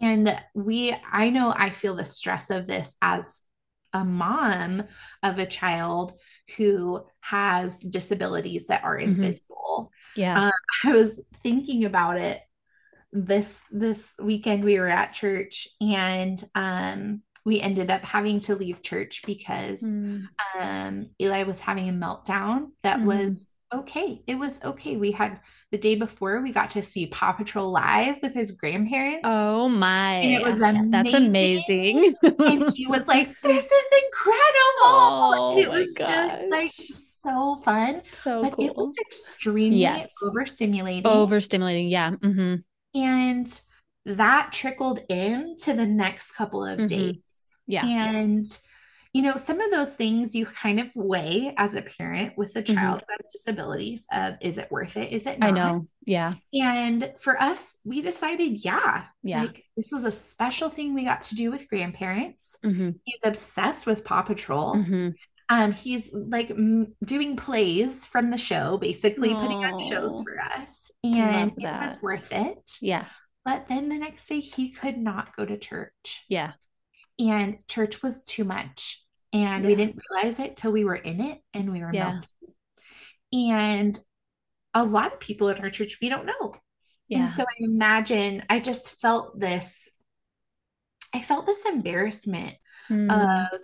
[0.00, 3.42] And we, I know I feel the stress of this as
[3.92, 4.84] a mom
[5.22, 6.12] of a child
[6.56, 9.02] who has disabilities that are Mhm.
[9.04, 9.90] invisible.
[10.16, 10.44] Yeah.
[10.44, 10.52] Um,
[10.84, 12.40] I was thinking about it
[13.12, 18.82] this this weekend we were at church and um we ended up having to leave
[18.82, 20.28] church because Mm.
[20.60, 23.06] um Eli was having a meltdown that Mhm.
[23.06, 24.22] was okay.
[24.26, 24.96] It was okay.
[24.96, 29.20] We had the day before we got to see Paw Patrol live with his grandparents.
[29.24, 30.16] Oh my.
[30.22, 31.26] And it was That's amazing.
[31.26, 32.14] amazing.
[32.48, 34.46] And he was like, This is incredible.
[34.82, 38.02] Oh and it was just like so fun.
[38.24, 40.12] so But it was extremely Yes.
[40.22, 41.04] overstimulating.
[41.04, 41.90] Overstimulating.
[41.90, 42.12] Yeah.
[42.16, 42.56] hmm
[42.94, 43.60] And
[44.04, 46.88] that trickled in to the next couple of Mhm.
[46.88, 47.16] days.
[47.66, 47.84] Yeah.
[47.86, 48.46] And,
[49.12, 52.62] you know, some of those things you kind of weigh as a parent with a
[52.62, 52.74] Mhm.
[52.74, 55.12] child who has disabilities of is it worth it?
[55.12, 55.48] Is it not?
[55.48, 55.86] I know.
[56.06, 56.34] Yeah.
[56.54, 59.42] And for us, we decided, yeah, Yeah.
[59.42, 62.56] like this was a special thing we got to do with grandparents.
[62.64, 64.82] hmm He's obsessed with Paw Patrol.
[65.50, 70.90] Um, he's like m- doing plays from the show, basically putting on shows for us,
[71.02, 72.78] and it was worth it.
[72.80, 73.04] Yeah.
[73.44, 76.52] But then the next day, he could not go to church, Yeah.
[77.18, 79.04] and church was too much.
[79.32, 82.12] And we didn't realize it till we were in it and we were Yeah.
[83.32, 83.48] melting.
[83.50, 83.98] And
[84.74, 86.54] a lot of people at our church, we don't know.
[87.08, 87.24] Yeah.
[87.24, 89.88] And so I imagine I just felt this,
[91.12, 92.56] I felt this embarrassment
[92.88, 93.10] Mm.
[93.52, 93.60] of,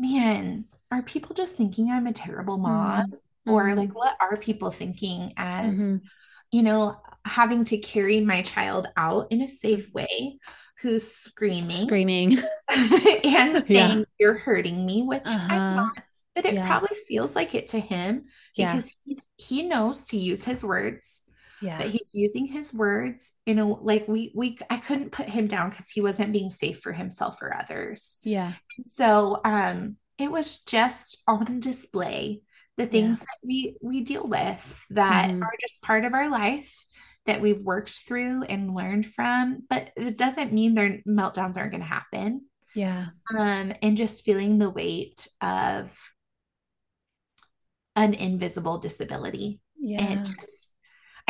[0.00, 3.12] man, are people just thinking I'm a terrible mom?
[3.48, 3.52] Mm.
[3.52, 3.76] Or Mhm.
[3.76, 6.02] like, what are people thinking as, Mhm.
[6.52, 10.38] you know, having to carry my child out in a safe way
[10.82, 12.38] who's screaming Screaming.
[12.68, 14.04] and saying, Yeah.
[14.18, 15.54] You're hurting me, which Uh-huh.
[15.54, 16.04] I'm not.
[16.34, 16.66] But it Yeah.
[16.66, 18.72] probably feels like it to him Yeah.
[18.72, 21.22] because he's he knows to use his words,
[21.78, 25.70] but he's using his words in a like we we I couldn't put him down
[25.70, 28.16] because he wasn't being safe for himself or others.
[28.22, 28.52] Yeah.
[28.84, 32.42] So um it was just on display
[32.76, 35.42] the things that we we deal with that Mhm.
[35.42, 36.74] are just part of our life
[37.26, 41.82] that we've worked through and learned from, but it doesn't mean their meltdowns aren't going
[41.82, 42.46] to happen.
[42.74, 43.08] Yeah.
[43.38, 45.98] Um and just feeling the weight of
[47.96, 49.60] an invisible disability.
[49.78, 50.02] Yeah.
[50.02, 50.68] And just,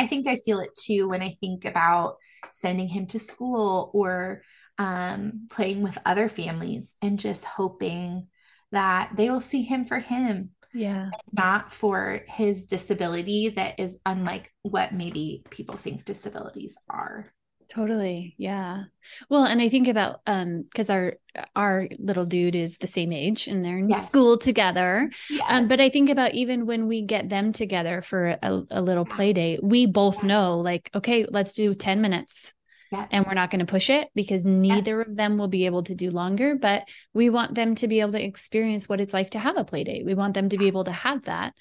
[0.01, 2.15] I think I feel it too when I think about
[2.51, 4.41] sending him to school or
[4.79, 8.27] um, playing with other families and just hoping
[8.71, 11.11] that they will see him for him, Yeah.
[11.31, 17.31] not for his disability that is unlike what maybe people think disabilities are.
[17.73, 18.35] Totally.
[18.37, 18.83] Yeah.
[19.29, 21.13] Well, and I think about um because our
[21.55, 24.07] our little dude is the same age and they're in Yes.
[24.07, 25.09] school together.
[25.29, 25.45] Yes.
[25.47, 29.05] Um, but I think about even when we get them together for a, a little
[29.05, 30.27] play date, we both Yeah.
[30.27, 32.53] know like, okay, let's do 10 minutes.
[32.91, 33.07] Yeah.
[33.09, 35.95] And we're not going to push it because neither of them will be able to
[35.95, 39.39] do longer, but we want them to be able to experience what it's like to
[39.39, 40.05] have a play date.
[40.05, 41.53] We want them to be able to have that.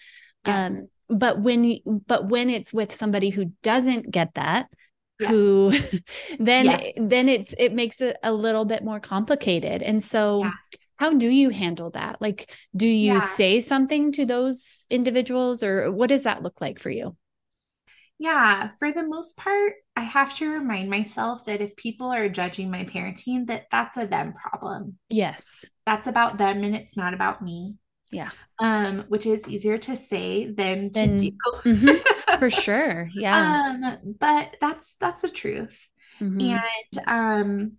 [0.45, 0.67] Yeah.
[0.67, 4.67] Um, but when you- but when it's with somebody who doesn't get that,
[5.21, 5.29] Yeah.
[5.29, 5.73] who
[6.39, 6.93] then Yes.
[6.97, 9.83] then it's it makes it a little bit more complicated.
[9.83, 10.53] And so Yeah.
[10.99, 12.21] how do you handle that?
[12.21, 13.21] Like, do you Yeah.
[13.21, 17.17] say something to those individuals or what does that look like for you?
[18.19, 22.71] Yeah, for the most part, I have to remind myself that if people are judging
[22.71, 24.99] my parenting, that that's a them problem.
[25.09, 25.71] Yes.
[25.87, 27.77] That's about them and it's not about me.
[28.11, 28.31] Yeah.
[28.59, 31.31] Um, which is easier to say than to do.
[31.65, 32.39] Mhm.
[32.39, 33.09] For sure.
[33.15, 33.63] Yeah.
[33.83, 35.79] Um, but that's that's the truth.
[36.21, 36.61] Mhm.
[36.61, 37.73] And um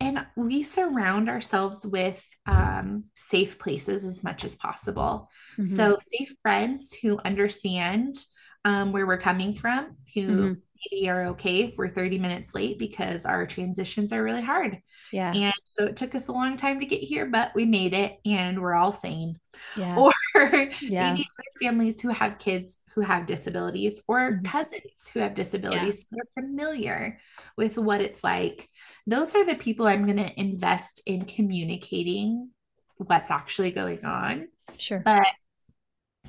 [0.00, 5.30] and we surround ourselves with um safe places as much as possible.
[5.58, 5.66] Mhm.
[5.66, 8.16] So safe friends who understand
[8.64, 10.62] um, where we're coming from, who Mhm.
[10.90, 14.80] Maybe are okay if we're 30 minutes late because our transitions are really hard.
[15.12, 15.32] yeah.
[15.34, 18.18] And so it took us a long time to get here, but we made it
[18.24, 19.38] and we're all sane.
[19.74, 20.04] Yeah.
[20.34, 21.14] Or Yeah.
[21.16, 24.44] maybe other families who have kids who have disabilities or Mhm.
[24.44, 26.02] cousins who have disabilities.
[26.02, 27.18] So they're familiar
[27.56, 28.68] with what it's like.
[29.06, 32.50] Those are the people I'm going to invest in communicating
[32.98, 34.48] what's actually going on.
[34.76, 35.02] Sure.
[35.04, 35.26] But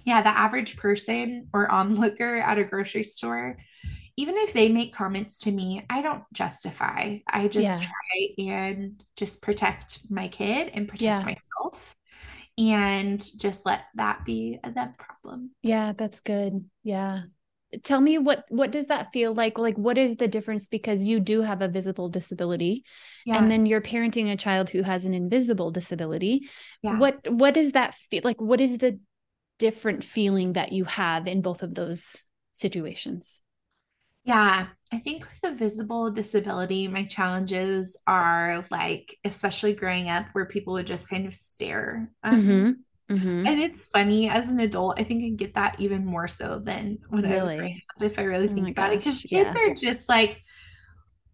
[0.05, 3.57] yeah, the average person or onlooker at a grocery store,
[4.19, 7.19] even if they make comments to me, I don't justify.
[7.25, 7.79] I just Yeah.
[7.79, 11.23] try and just protect my kid and protect Yeah.
[11.23, 11.95] myself
[12.57, 15.51] and just let that be a them problem.
[15.61, 16.69] Yeah, that's good.
[16.83, 17.21] Yeah.
[17.83, 19.57] Tell me what what does that feel like?
[19.57, 22.83] Like what is the difference because you do have a visible disability
[23.25, 23.37] Yeah.
[23.37, 26.49] and then you're parenting a child who has an invisible disability.
[26.81, 28.99] What what does that feel like what is the
[29.59, 33.41] different feeling that you have in both of those situations?
[34.29, 40.45] Yeah, I think with a visible disability, my challenges are like, especially growing up, where
[40.45, 42.11] people would just kind of stare.
[42.23, 42.57] at me.
[42.57, 42.83] Mhm.
[43.09, 43.49] Mhm.
[43.49, 46.99] And it's funny as an adult, I think I get that even more so than
[47.09, 47.83] when I was growing Really?
[47.97, 49.61] up, if I really Oh think my about it, because gosh, kids yeah.
[49.67, 50.43] are just like,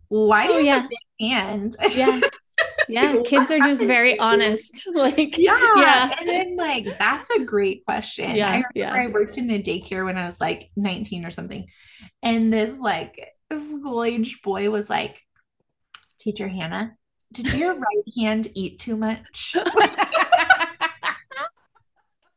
[0.10, 0.86] why do Oh you have yeah.
[0.86, 1.76] a big hand?
[1.92, 2.22] Yeah.
[2.90, 4.88] Yeah, kids are just very honest.
[4.94, 5.60] Like Yeah.
[5.78, 6.16] yeah.
[6.20, 8.30] And then, like, that's a great question.
[8.32, 8.94] I Yeah, remember yeah.
[8.94, 11.68] I worked in a daycare when I was like 19 or something.
[12.24, 15.22] And this, like, school age boy was like,
[16.20, 16.96] Teacher Hannah,
[17.34, 19.56] did your right hand eat too much?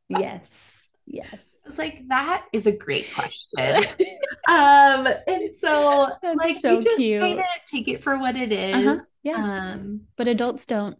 [0.08, 0.88] Yes.
[1.06, 1.38] Yes.
[1.68, 3.84] I was like, that is a great question.
[4.48, 7.20] Um, and so That's like so you just cute.
[7.20, 8.86] kind of take it for what it is.
[8.86, 8.96] Uh-huh.
[9.22, 9.72] Yeah.
[9.74, 10.96] Um, But adults don't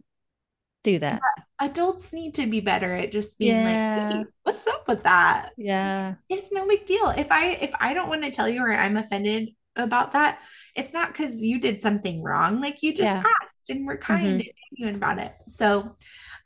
[0.83, 1.19] do that.
[1.59, 5.49] adults need to be better at just being like, "Hey, what's up with that?
[5.57, 6.15] Yeah.
[6.29, 7.09] It's no big deal.
[7.09, 10.41] If I if I don't want to tell you or I'm offended about that,
[10.75, 12.61] it's not because you did something wrong.
[12.61, 13.23] Like you just Yeah.
[13.41, 14.43] asked and we're kind
[14.79, 14.87] Mhm.
[14.87, 15.33] and about it.
[15.49, 15.95] So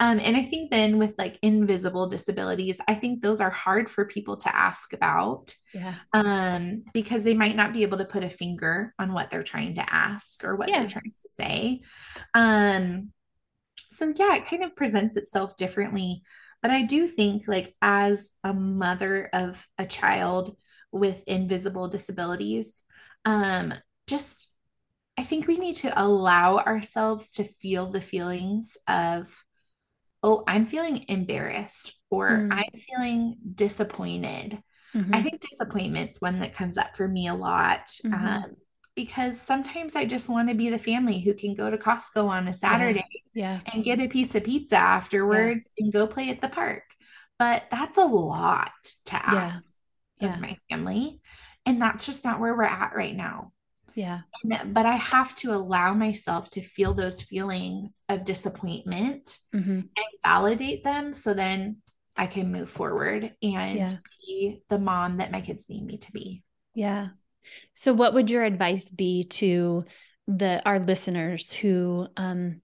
[0.03, 4.03] um, and I think then with like invisible disabilities, I think those are hard for
[4.05, 5.95] people to ask about Yeah.
[6.11, 9.75] um, because they might not be able to put a finger on what they're trying
[9.75, 10.79] to ask or what Yeah.
[10.79, 11.81] they're trying to say.
[12.33, 13.13] Um,
[13.91, 16.23] so yeah, it kind of presents itself differently.
[16.61, 20.57] But I do think, like, as a mother of a child
[20.91, 22.81] with invisible disabilities,
[23.25, 23.73] um,
[24.07, 24.49] just
[25.17, 29.43] I think we need to allow ourselves to feel the feelings of,
[30.23, 32.53] oh, I'm feeling embarrassed or Mm.
[32.53, 34.61] I'm feeling disappointed.
[35.11, 35.23] I Mhm.
[35.23, 38.13] think disappointment's one that comes up for me a lot Mhm.
[38.13, 38.55] um,
[38.95, 42.47] because sometimes I just want to be the family who can go to Costco on
[42.47, 43.61] a Saturday Yeah.
[43.65, 46.83] and get a piece of pizza afterwards and go play at the park.
[47.39, 48.71] But that's a lot
[49.05, 49.55] to Yeah.
[49.55, 49.65] ask
[50.19, 50.35] Yeah.
[50.35, 51.21] of my family.
[51.65, 53.52] And that's just not where we're at right now.
[53.95, 54.21] Yeah.
[54.43, 59.79] And- But I have to allow myself to feel those feelings of disappointment Mhm.
[59.95, 61.77] and validate them so then
[62.15, 63.89] I can move forward and Yeah.
[64.25, 66.43] be the mom that my kids need me to be.
[66.75, 67.09] Yeah.
[67.73, 69.85] So what would your advice be to
[70.27, 72.61] the our listeners who um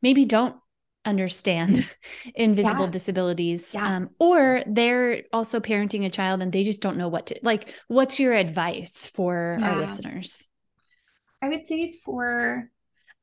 [0.00, 0.56] maybe don't
[1.04, 1.84] understand
[2.34, 2.90] invisible Yeah.
[2.90, 3.96] disabilities Yeah.
[3.96, 7.68] um or they're also parenting a child and they just don't know what to like
[7.88, 10.48] what's your advice for our listeners?
[11.42, 12.70] I would say for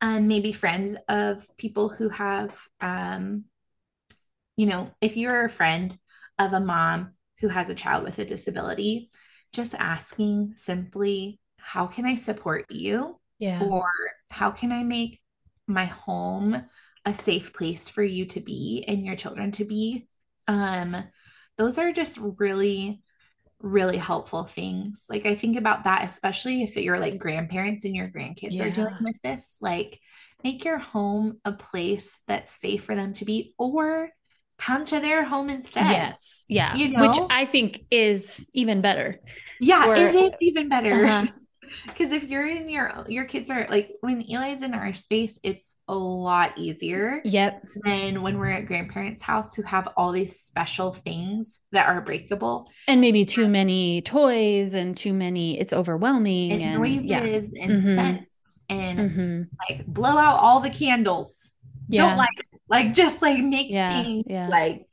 [0.02, 3.46] um, maybe friends of people who have, um,
[4.58, 5.98] you know, if you're a friend
[6.38, 9.10] of a mom who has a child with a disability,
[9.54, 13.20] just asking simply, how can I support you?
[13.40, 13.64] Yeah.
[13.64, 13.90] Or
[14.30, 15.22] how can I make
[15.66, 16.62] my home
[17.06, 20.08] a safe place for you to be and your children to be?
[20.48, 21.04] Um,
[21.58, 23.02] those are just really
[23.62, 25.06] really helpful things.
[25.10, 28.98] Like I think about that, especially if you're like grandparents and your grandkids are dealing
[29.02, 29.60] with this.
[29.62, 30.00] Like
[30.44, 34.10] make your home a place that's safe for them to be, or
[34.58, 35.90] come to their home instead.
[35.90, 36.46] Yes.
[36.50, 36.76] Yeah.
[36.76, 37.08] You know?
[37.08, 37.18] Which?
[37.30, 39.20] I think is even better.
[39.60, 41.06] Yeah, Or- it is even better.
[41.06, 41.28] Uh-huh.
[41.88, 45.78] Because if you're in your your kids are like when Eli's in our space, it's
[45.88, 47.64] a lot easier Yep.
[47.84, 52.70] than when we're at grandparents' house who have all these special things that are breakable
[52.88, 57.24] And maybe too many toys and too many it's overwhelming and, and, noises yeah.
[57.24, 57.96] and Mhm.
[57.96, 59.48] scents and Mhm.
[59.70, 61.54] like blow out all the candles.
[61.88, 62.16] Yeah.
[62.16, 62.46] Don't it.
[62.70, 64.48] Like just like make Yeah, things yeah.
[64.48, 64.86] like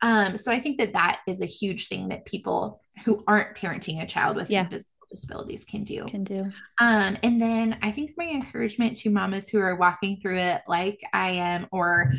[0.00, 4.02] um so I think that that is a huge thing that people who aren't parenting
[4.02, 4.68] a child with Yeah.
[5.12, 6.06] Disabilities can do.
[6.06, 6.50] Can do.
[6.80, 11.00] Um and then I think my encouragement to mamas who are walking through it like
[11.12, 12.12] I am or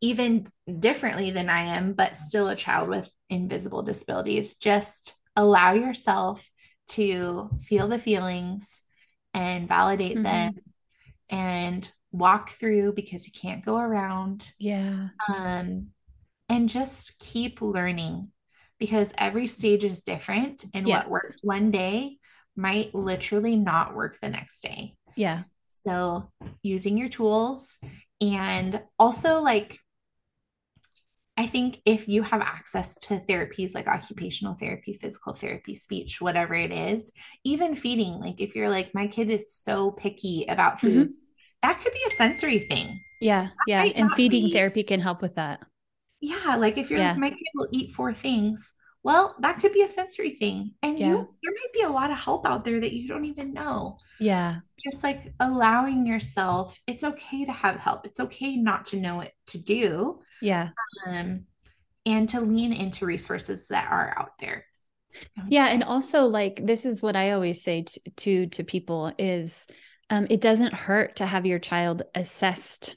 [0.00, 0.46] even
[0.80, 6.48] differently than I am but still a child with invisible disabilities just allow yourself
[6.88, 8.80] to feel the feelings
[9.34, 10.22] and validate Mhm.
[10.22, 10.54] them
[11.28, 15.08] and walk through because you can't go around Yeah.
[15.28, 15.88] um,
[16.48, 18.28] and just keep learning
[18.78, 21.04] because every stage is different and Yes.
[21.06, 22.18] what works one day
[22.56, 25.44] might literally not work the next day Yeah.
[25.68, 26.30] so
[26.62, 27.78] using your tools
[28.20, 29.78] and also like
[31.38, 36.54] I think if you have access to therapies like occupational therapy, physical therapy, speech, whatever
[36.54, 37.12] it is,
[37.44, 40.80] even feeding, like if you're like, my kid is so picky about Mhm.
[40.80, 41.20] foods,
[41.62, 43.00] that could be a sensory thing.
[43.20, 43.82] Yeah, yeah.
[43.84, 45.60] And feeding be- therapy can help with that.
[46.20, 47.10] Yeah, like if you're Yeah.
[47.10, 48.72] like, my kid will eat four things,
[49.06, 50.72] well, that could be a sensory thing.
[50.82, 51.10] And Yeah.
[51.10, 53.98] you, there might be a lot of help out there that you don't even know.
[54.18, 54.56] Yeah.
[54.82, 58.04] Just like allowing yourself, it's okay to have help.
[58.04, 60.20] It's okay not to know what to do.
[60.42, 60.70] Yeah.
[61.06, 61.44] Um,
[62.04, 64.66] and to lean into resources that are out there.
[65.48, 69.66] Yeah, and also like this is what I always say to to, to people is
[70.10, 72.96] um, it doesn't hurt to have your child assessed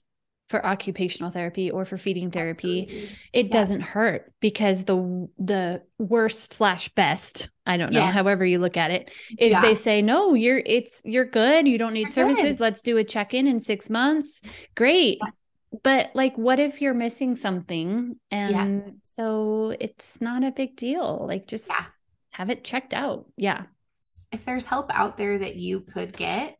[0.50, 2.82] for occupational therapy or for feeding therapy.
[2.82, 3.10] Absolutely.
[3.34, 3.52] It Yeah.
[3.52, 8.14] doesn't hurt because the the worst slash best, I don't know, Yes.
[8.14, 9.62] however you look at it, is Yeah.
[9.62, 11.68] they say, no, you're it's you're good.
[11.68, 12.36] You don't need You're good.
[12.36, 12.60] services.
[12.60, 14.42] Let's do a check-in in six months.
[14.76, 15.20] Great.
[15.84, 18.16] But like what if you're missing something?
[18.32, 21.26] And so it's not a big deal.
[21.28, 21.86] Like just Yeah.
[22.32, 23.28] have it checked out.
[23.38, 23.64] Yeah.
[24.32, 26.58] if there's help out there that you could get,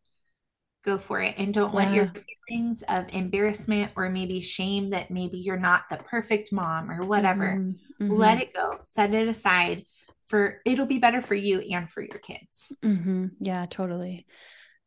[0.90, 1.36] go for it.
[1.38, 2.12] And don't let your
[2.48, 7.56] feelings of embarrassment or maybe shame that maybe you're not the perfect mom or whatever,
[7.58, 8.80] Mhm, mhm, let it go.
[8.84, 9.86] Set it aside
[10.28, 12.76] for it'll be better for you and for your kids.
[12.84, 13.32] mhm.
[13.40, 14.26] Yeah, totally.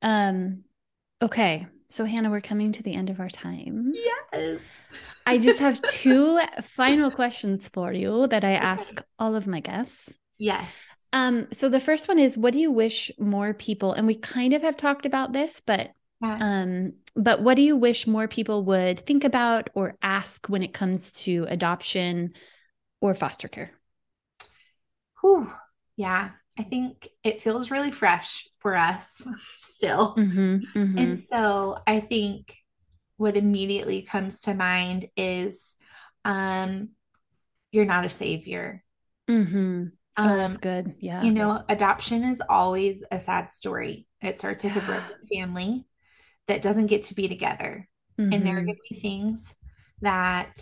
[0.00, 0.64] Um,
[1.20, 1.66] okay.
[1.88, 3.92] So Hannah, we're coming to the end of our time.
[3.94, 4.68] Yes.
[5.26, 10.18] I just have two final questions for you that I ask all of my guests.
[10.38, 10.84] Yes.
[11.12, 14.52] Um, so the first one is what do you wish more people, and we kind
[14.54, 16.38] of have talked about this, but Yeah.
[16.40, 20.72] um, but what do you wish more people would think about or ask when it
[20.72, 22.32] comes to adoption
[23.00, 23.72] or foster care?
[25.20, 25.50] Whew.
[25.96, 26.30] Yeah.
[26.58, 30.14] I think it feels really fresh for us still.
[30.16, 30.98] Mm-hmm, mm-hmm.
[30.98, 32.54] And so I think
[33.16, 35.76] what immediately comes to mind is
[36.24, 36.90] um
[37.70, 38.82] you're not a savior.
[39.28, 39.84] mm-hmm.
[40.16, 40.94] Oh, Um that's good.
[40.98, 41.22] Yeah.
[41.22, 44.06] you know, adoption is always a sad story.
[44.20, 45.86] It starts with a broken family
[46.48, 47.88] that doesn't get to be together.
[48.18, 49.52] And there are going to be things
[50.02, 50.52] that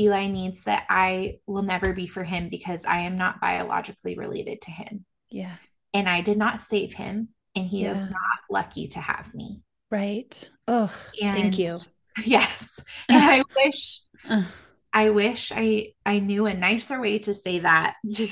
[0.00, 4.62] Eli needs that I will never be for him because I am not biologically related
[4.62, 5.04] to him.
[5.30, 5.56] yeah.
[5.94, 9.62] And I did not save him, and he is not lucky to have me.
[9.90, 10.50] Right.
[10.66, 11.78] Oh, thank you.
[12.24, 12.80] Yes.
[13.08, 14.00] And I wish
[14.92, 18.28] I wish I I knew a nicer way to say that to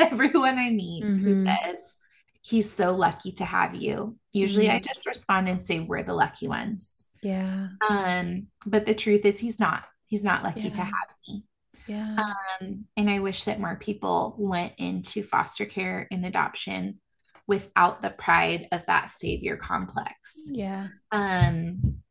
[0.00, 1.44] everyone I meet who Mhm.
[1.46, 1.96] says
[2.40, 4.16] he's so lucky to have you.
[4.32, 4.86] Usually I Mhm.
[4.86, 7.04] just respond and say we're the lucky ones.
[7.22, 7.68] yeah.
[7.88, 9.84] Um, but the truth is he's not.
[10.06, 11.44] He's not lucky to have me.
[11.86, 12.16] Yeah.
[12.60, 17.00] Um, and I wish that more people went into foster care and adoption
[17.46, 20.14] without the pride of that savior complex.
[20.46, 20.88] yeah.
[21.10, 22.02] Um,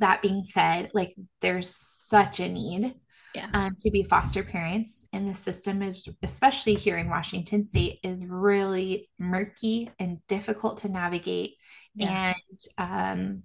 [0.00, 2.94] that being said, like there's such a need
[3.34, 3.48] Yeah.
[3.54, 8.24] um, to be foster parents, and the system is, especially here in Washington State, is
[8.24, 11.54] really murky and difficult to navigate,
[11.94, 12.34] Yeah.
[12.78, 13.42] and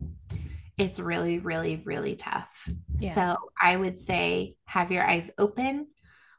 [0.00, 0.10] um,
[0.76, 2.68] it's really, really, really tough.
[2.98, 3.14] Yeah.
[3.14, 5.88] So I would say have your eyes open.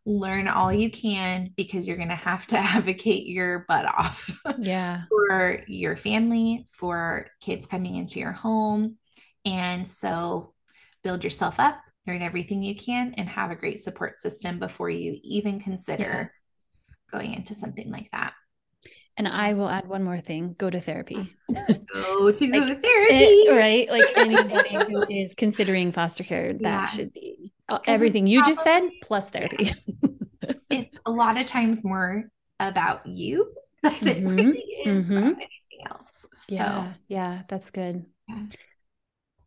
[0.06, 5.04] Learn all you can because you're going to have to advocate your butt off Yeah.
[5.10, 8.96] for your family, for kids coming into your home.
[9.46, 10.54] And so
[11.04, 15.18] build yourself up, learn everything you can, and have a great support system before you
[15.24, 16.34] even consider
[17.12, 18.34] going into something like that.
[19.18, 21.36] And I will add one more thing go to therapy.
[21.94, 23.16] Go to Like, therapy.
[23.16, 23.90] It- right?
[23.90, 26.86] Like anybody who is considering foster care, that Yeah.
[26.86, 27.52] should be
[27.86, 29.72] everything you just said plus therapy.
[30.70, 32.26] It's a lot of times more
[32.60, 33.52] about you
[33.84, 35.32] than it Mhm, really is mhm.
[35.32, 36.10] about anything else.
[36.44, 38.06] So Yeah, yeah, that's good.
[38.28, 38.46] Yeah.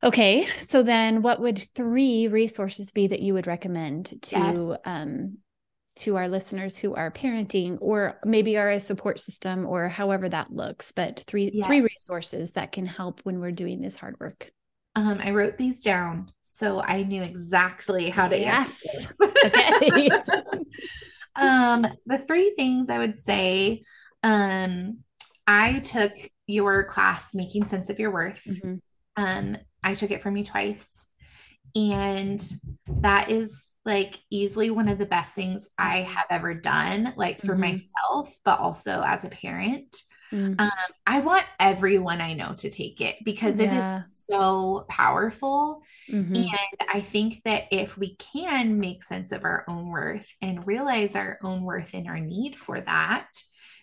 [0.04, 4.80] Okay, so then what would three resources be that you would recommend to Yes.
[4.84, 5.38] um
[5.94, 10.50] to our listeners who are parenting or maybe are a support system or however that
[10.50, 14.50] looks, but three three resources that can help when we're doing this hard work.
[14.96, 18.84] um, I wrote these down so I knew exactly how to Yes.
[19.22, 20.10] Okay.
[21.36, 23.84] um, the three things I would say,
[24.22, 24.98] um,
[25.46, 26.12] I took
[26.46, 28.44] your class, Making Sense of Your Worth.
[28.46, 28.80] Mhm.
[29.16, 31.06] Um, I took it from you twice.
[31.74, 32.42] And
[33.00, 37.56] that is like easily one of the best things I have ever done, like for
[37.56, 37.60] Mhm.
[37.60, 39.96] myself, but also as a parent.
[40.32, 40.70] Mm, Um,
[41.06, 43.80] I want everyone I know to take it because it Yeah.
[43.80, 45.82] is so powerful.
[46.08, 46.34] mhm.
[46.34, 51.16] And I think that if we can make sense of our own worth and realize
[51.16, 53.28] our own worth and our need for that,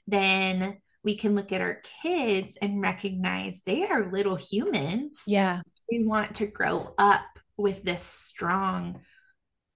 [0.08, 5.24] then we can look at our kids and recognize they are little humans.
[5.28, 5.62] Yeah.
[5.92, 7.22] They want to grow up
[7.58, 9.02] with this strong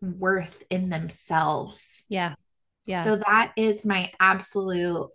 [0.02, 2.04] worth in themselves.
[2.10, 2.36] Yeah.
[2.86, 3.04] Yeah.
[3.06, 5.10] So that is my absolute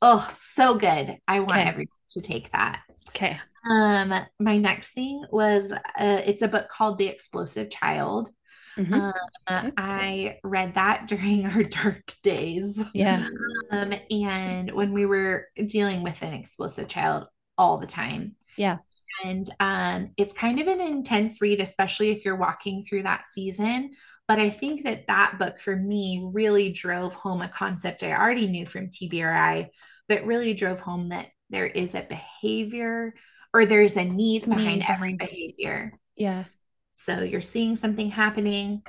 [0.00, 1.16] oh, so good.
[1.28, 1.68] I want Okay.
[1.68, 2.82] everyone to take that.
[3.10, 3.38] okay.
[3.70, 5.78] Um, my next thing was uh,
[6.26, 8.30] it's a book called The Explosive Child.
[8.76, 8.92] Mhm.
[8.92, 9.12] Um,
[9.48, 9.70] Okay.
[9.76, 12.82] I read that during our dark days.
[12.94, 13.26] Yeah.
[13.70, 18.34] Um, and when we were dealing with an explosive child all the time.
[18.56, 18.78] Yeah.
[19.24, 23.92] And um, it's kind of an intense read, especially if you're walking through that season.
[24.28, 28.46] But I think that that book for me really drove home a concept I already
[28.48, 29.68] knew from TBRI,
[30.08, 33.14] but really drove home that there is a behavior
[33.52, 35.92] or there's a need behind Need every behavior.
[36.16, 36.44] Yeah.
[36.92, 38.82] So you're seeing something happening,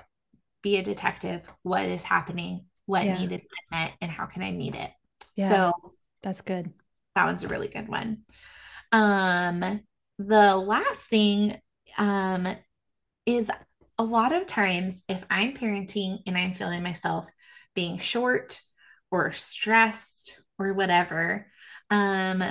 [0.61, 1.49] be a detective.
[1.63, 2.65] What is happening?
[2.85, 3.19] What Yeah.
[3.19, 3.93] need is met?
[4.01, 4.91] And how can I meet it?
[5.35, 5.49] Yeah.
[5.49, 6.71] So That's good.
[7.15, 8.19] that one's a really good one.
[8.91, 9.81] Um,
[10.19, 11.59] the last thing
[11.97, 12.47] um
[13.25, 13.49] is
[13.97, 17.29] a lot of times if I'm parenting and I'm feeling myself
[17.75, 18.59] being short
[19.11, 21.47] or stressed or whatever,
[21.89, 22.43] um,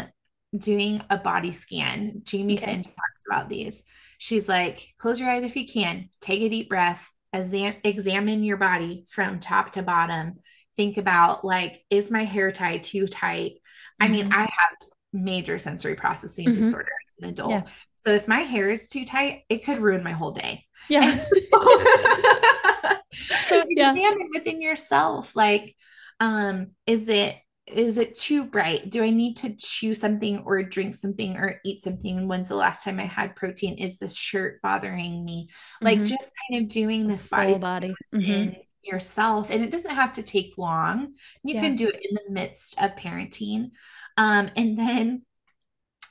[0.56, 2.22] doing a body scan.
[2.24, 2.66] Jamie Okay.
[2.66, 3.82] Finn talks about these.
[4.18, 8.56] She's like, close your eyes if you can, take a deep breath, exam- examine your
[8.56, 10.34] body from top to bottom.
[10.76, 13.54] Think about like, is my hair tie too tight?
[14.00, 14.32] I mean, Mhm.
[14.32, 16.54] I have major sensory processing Mhm.
[16.54, 16.92] disorder
[17.22, 17.50] an adult.
[17.50, 17.62] Yeah.
[17.98, 20.64] So if my hair is too tight, it could ruin my whole day.
[20.88, 21.16] Yeah.
[21.16, 21.28] so
[23.68, 23.92] Yeah.
[23.92, 25.74] examine within yourself like
[26.20, 30.94] um is it is it too bright do i need to chew something or drink
[30.96, 35.24] something or eat something when's the last time i had protein is this shirt bothering
[35.24, 35.48] me
[35.80, 36.06] like Mhm.
[36.06, 37.94] just kind of doing this body body.
[38.12, 38.28] Mhm.
[38.28, 41.14] in yourself and it doesn't have to take long
[41.44, 41.60] you Yeah.
[41.60, 43.70] can do it in the midst of parenting
[44.16, 45.22] um and then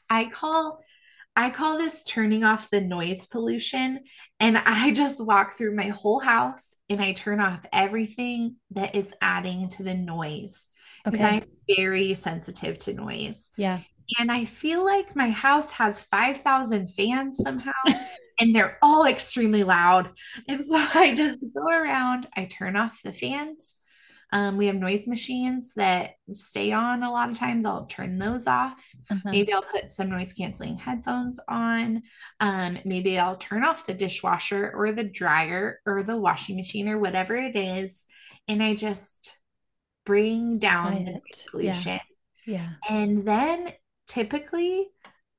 [0.09, 0.79] i call
[1.35, 3.99] i call this turning off the noise pollution
[4.39, 9.13] and i just walk through my whole house and i turn off everything that is
[9.21, 10.67] adding to the noise
[11.05, 11.37] because Okay.
[11.37, 11.43] i'm
[11.75, 13.79] very sensitive to noise Yeah.
[14.19, 17.71] and I feel like my house has 5,000 fans somehow,
[18.41, 20.09] and they're all extremely loud.
[20.49, 23.75] And so I just go around, I turn off the fans.
[24.31, 27.65] Um, we have noise machines that stay on a lot of times.
[27.65, 28.93] I'll turn those off.
[29.09, 29.29] Uh-huh.
[29.31, 32.03] Maybe I'll put some noise canceling headphones on.
[32.39, 36.97] Um, maybe I'll turn off the dishwasher or the dryer or the washing machine or
[36.97, 38.05] whatever it is.
[38.47, 39.35] And I just
[40.05, 41.23] bring down the Quiet.
[41.25, 41.73] Yeah.
[41.73, 41.99] pollution.
[42.47, 42.69] Yeah.
[42.89, 43.73] And then
[44.07, 44.87] typically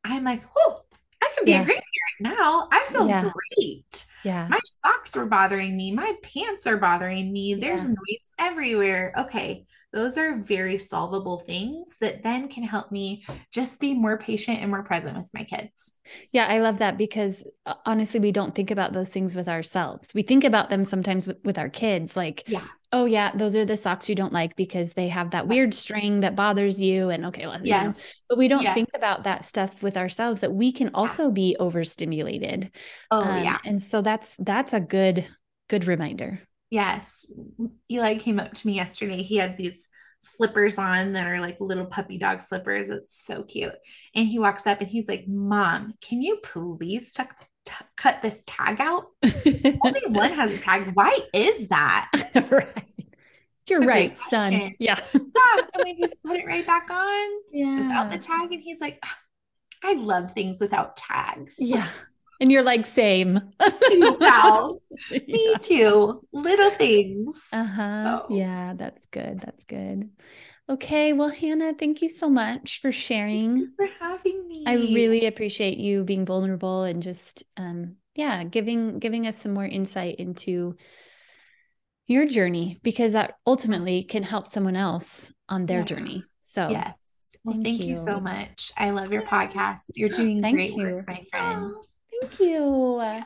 [0.05, 0.83] I'm like, oh,
[1.23, 1.63] I can be Yeah.
[1.63, 1.83] a great
[2.21, 2.69] parent now.
[2.71, 3.31] I feel Yeah.
[3.57, 4.07] great.
[4.25, 4.47] Yeah.
[4.49, 5.93] My socks are bothering me.
[5.93, 7.55] My pants are bothering me.
[7.55, 7.89] There's Yeah.
[7.89, 9.13] noise everywhere.
[9.19, 9.67] Okay.
[9.93, 14.71] Those are very solvable things that then can help me just be more patient and
[14.71, 15.93] more present with my kids.
[16.33, 20.15] Yeah, I love that because uh, honestly, we don't think about those things with ourselves.
[20.15, 22.65] We think about them sometimes with, with our kids, like, Yeah.
[22.93, 26.21] Oh, yeah, those are the socks you don't like because they have that weird string
[26.21, 27.09] that bothers you.
[27.09, 27.95] And okay, well, you know,
[28.29, 28.75] but we don't Yes.
[28.75, 32.71] think about that stuff with ourselves that we can also be overstimulated.
[33.11, 33.59] Oh, Um, yeah.
[33.65, 35.27] And so that's that's a good
[35.69, 36.41] good reminder.
[36.71, 37.27] Yes.
[37.91, 39.23] Eli came up to me yesterday.
[39.23, 39.89] He had these
[40.21, 42.89] slippers on that are like little puppy dog slippers.
[42.91, 43.75] It's so cute.
[44.15, 47.35] And he walks up and he's like, Mom, can you please tuck,
[47.65, 49.07] t- cut this tag out?
[49.25, 50.91] Only one has a tag.
[50.95, 52.11] Why is that?
[52.51, 52.85] right.
[53.69, 54.75] You're right, son.
[54.79, 54.99] Yeah.
[55.15, 55.61] Yeah.
[55.75, 57.77] And we just put it right back on Yeah.
[57.83, 58.53] without the tag.
[58.53, 59.19] And he's like, "Ah,
[59.85, 61.57] I love things without tags.
[61.59, 61.89] Yeah.
[62.41, 63.41] And you're like, same.
[63.91, 64.81] Wow.
[65.11, 65.21] Me
[65.53, 65.59] Yeah.
[65.59, 66.27] too.
[66.33, 67.47] Little things.
[67.53, 68.23] Uh-huh.
[68.29, 69.41] So- Yeah, that's good.
[69.41, 70.11] That's good.
[70.73, 71.13] Okay.
[71.13, 73.73] Well, Hannah, thank you so much for sharing.
[73.77, 74.65] for having me.
[74.67, 79.67] I really appreciate you being vulnerable and just um yeah, giving giving us some more
[79.67, 80.77] insight into
[82.07, 85.85] your journey because that ultimately can help someone else on their Yeah.
[85.85, 86.25] journey.
[86.43, 86.95] So Yes.
[87.45, 87.87] Well, Thank thank, you.
[87.89, 87.97] you.
[87.97, 88.73] so much.
[88.79, 89.97] I love your podcast.
[89.97, 90.87] You're doing Thank great you.
[90.87, 91.73] work, my friend.
[91.75, 93.23] Oh, thank you.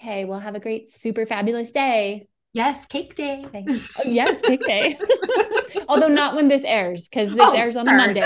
[0.00, 2.26] Okay, well have a great super fabulous day.
[2.54, 3.44] Yes, cake day.
[3.52, 3.72] Thanks.
[3.98, 4.98] Oh, yes, cake day.
[5.88, 7.92] Although not when this airs, because this Oh, airs on a.
[7.94, 8.24] Monday.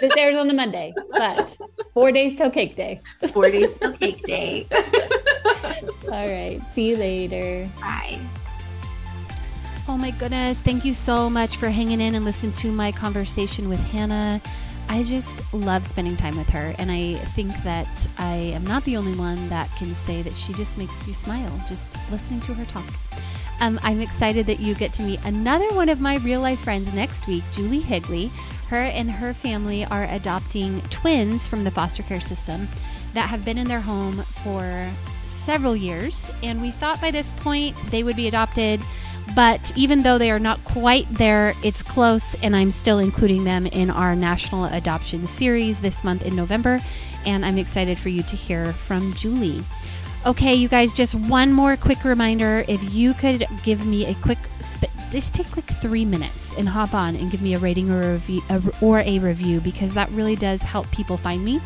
[0.00, 1.56] This airs on a Monday, but
[1.94, 3.00] four days till cake day.
[3.32, 4.66] Four days till cake day.
[6.04, 6.60] All right.
[6.74, 7.68] See you later.
[7.80, 8.18] Bye.
[9.88, 10.58] Oh my goodness.
[10.60, 14.40] Thank you so much for hanging in and listening to my conversation with Hannah.
[14.88, 16.74] I just love spending time with her.
[16.78, 20.52] And I think that I am not the only one that can say that she
[20.54, 22.84] just makes you smile just listening to her talk.
[23.62, 26.92] Um, I'm excited that you get to meet another one of my real life friends
[26.92, 28.32] next week, Julie Higley.
[28.68, 32.66] Her and her family are adopting twins from the foster care system
[33.14, 34.90] that have been in their home for
[35.26, 38.80] several years, and we thought by this point they would be adopted.
[39.36, 43.68] But even though they are not quite there, it's close, and I'm still including them
[43.68, 46.80] in our National Adoption Series this month in November.
[47.24, 49.62] And I'm excited for you to hear from Julie.
[50.24, 52.64] Okay, you guys, just one more quick reminder.
[52.68, 54.38] If you could give me a quick,
[55.10, 58.12] just take like three minutes and hop on and give me a rating or a
[58.12, 58.42] review,
[58.80, 61.60] or a review because that really does help people find me.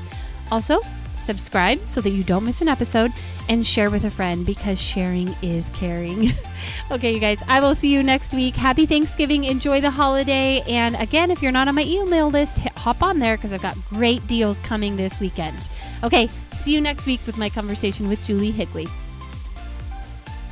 [0.50, 0.80] Also,
[1.16, 3.12] subscribe so that you don't miss an episode,
[3.50, 6.32] and share with a friend because sharing is caring.
[6.90, 8.56] okay, you guys, I will see you next week.
[8.56, 9.44] Happy Thanksgiving.
[9.44, 10.62] Enjoy the holiday.
[10.62, 13.62] And again, if you're not on my email list, hit hop on there because I've
[13.62, 15.68] got great deals coming this weekend.
[16.02, 16.28] Okay,
[16.66, 18.88] see you next week with my conversation with Julie Higley.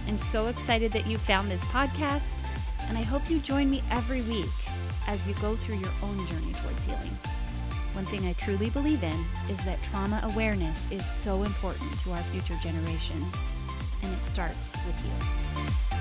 [0.06, 2.22] I'm so excited that you found this podcast,
[2.88, 4.46] and I hope you join me every week
[5.08, 7.18] as you go through your own journey towards healing.
[7.94, 12.22] One thing I truly believe in is that trauma awareness is so important to our
[12.22, 13.50] future generations,
[14.04, 15.94] and it starts with you.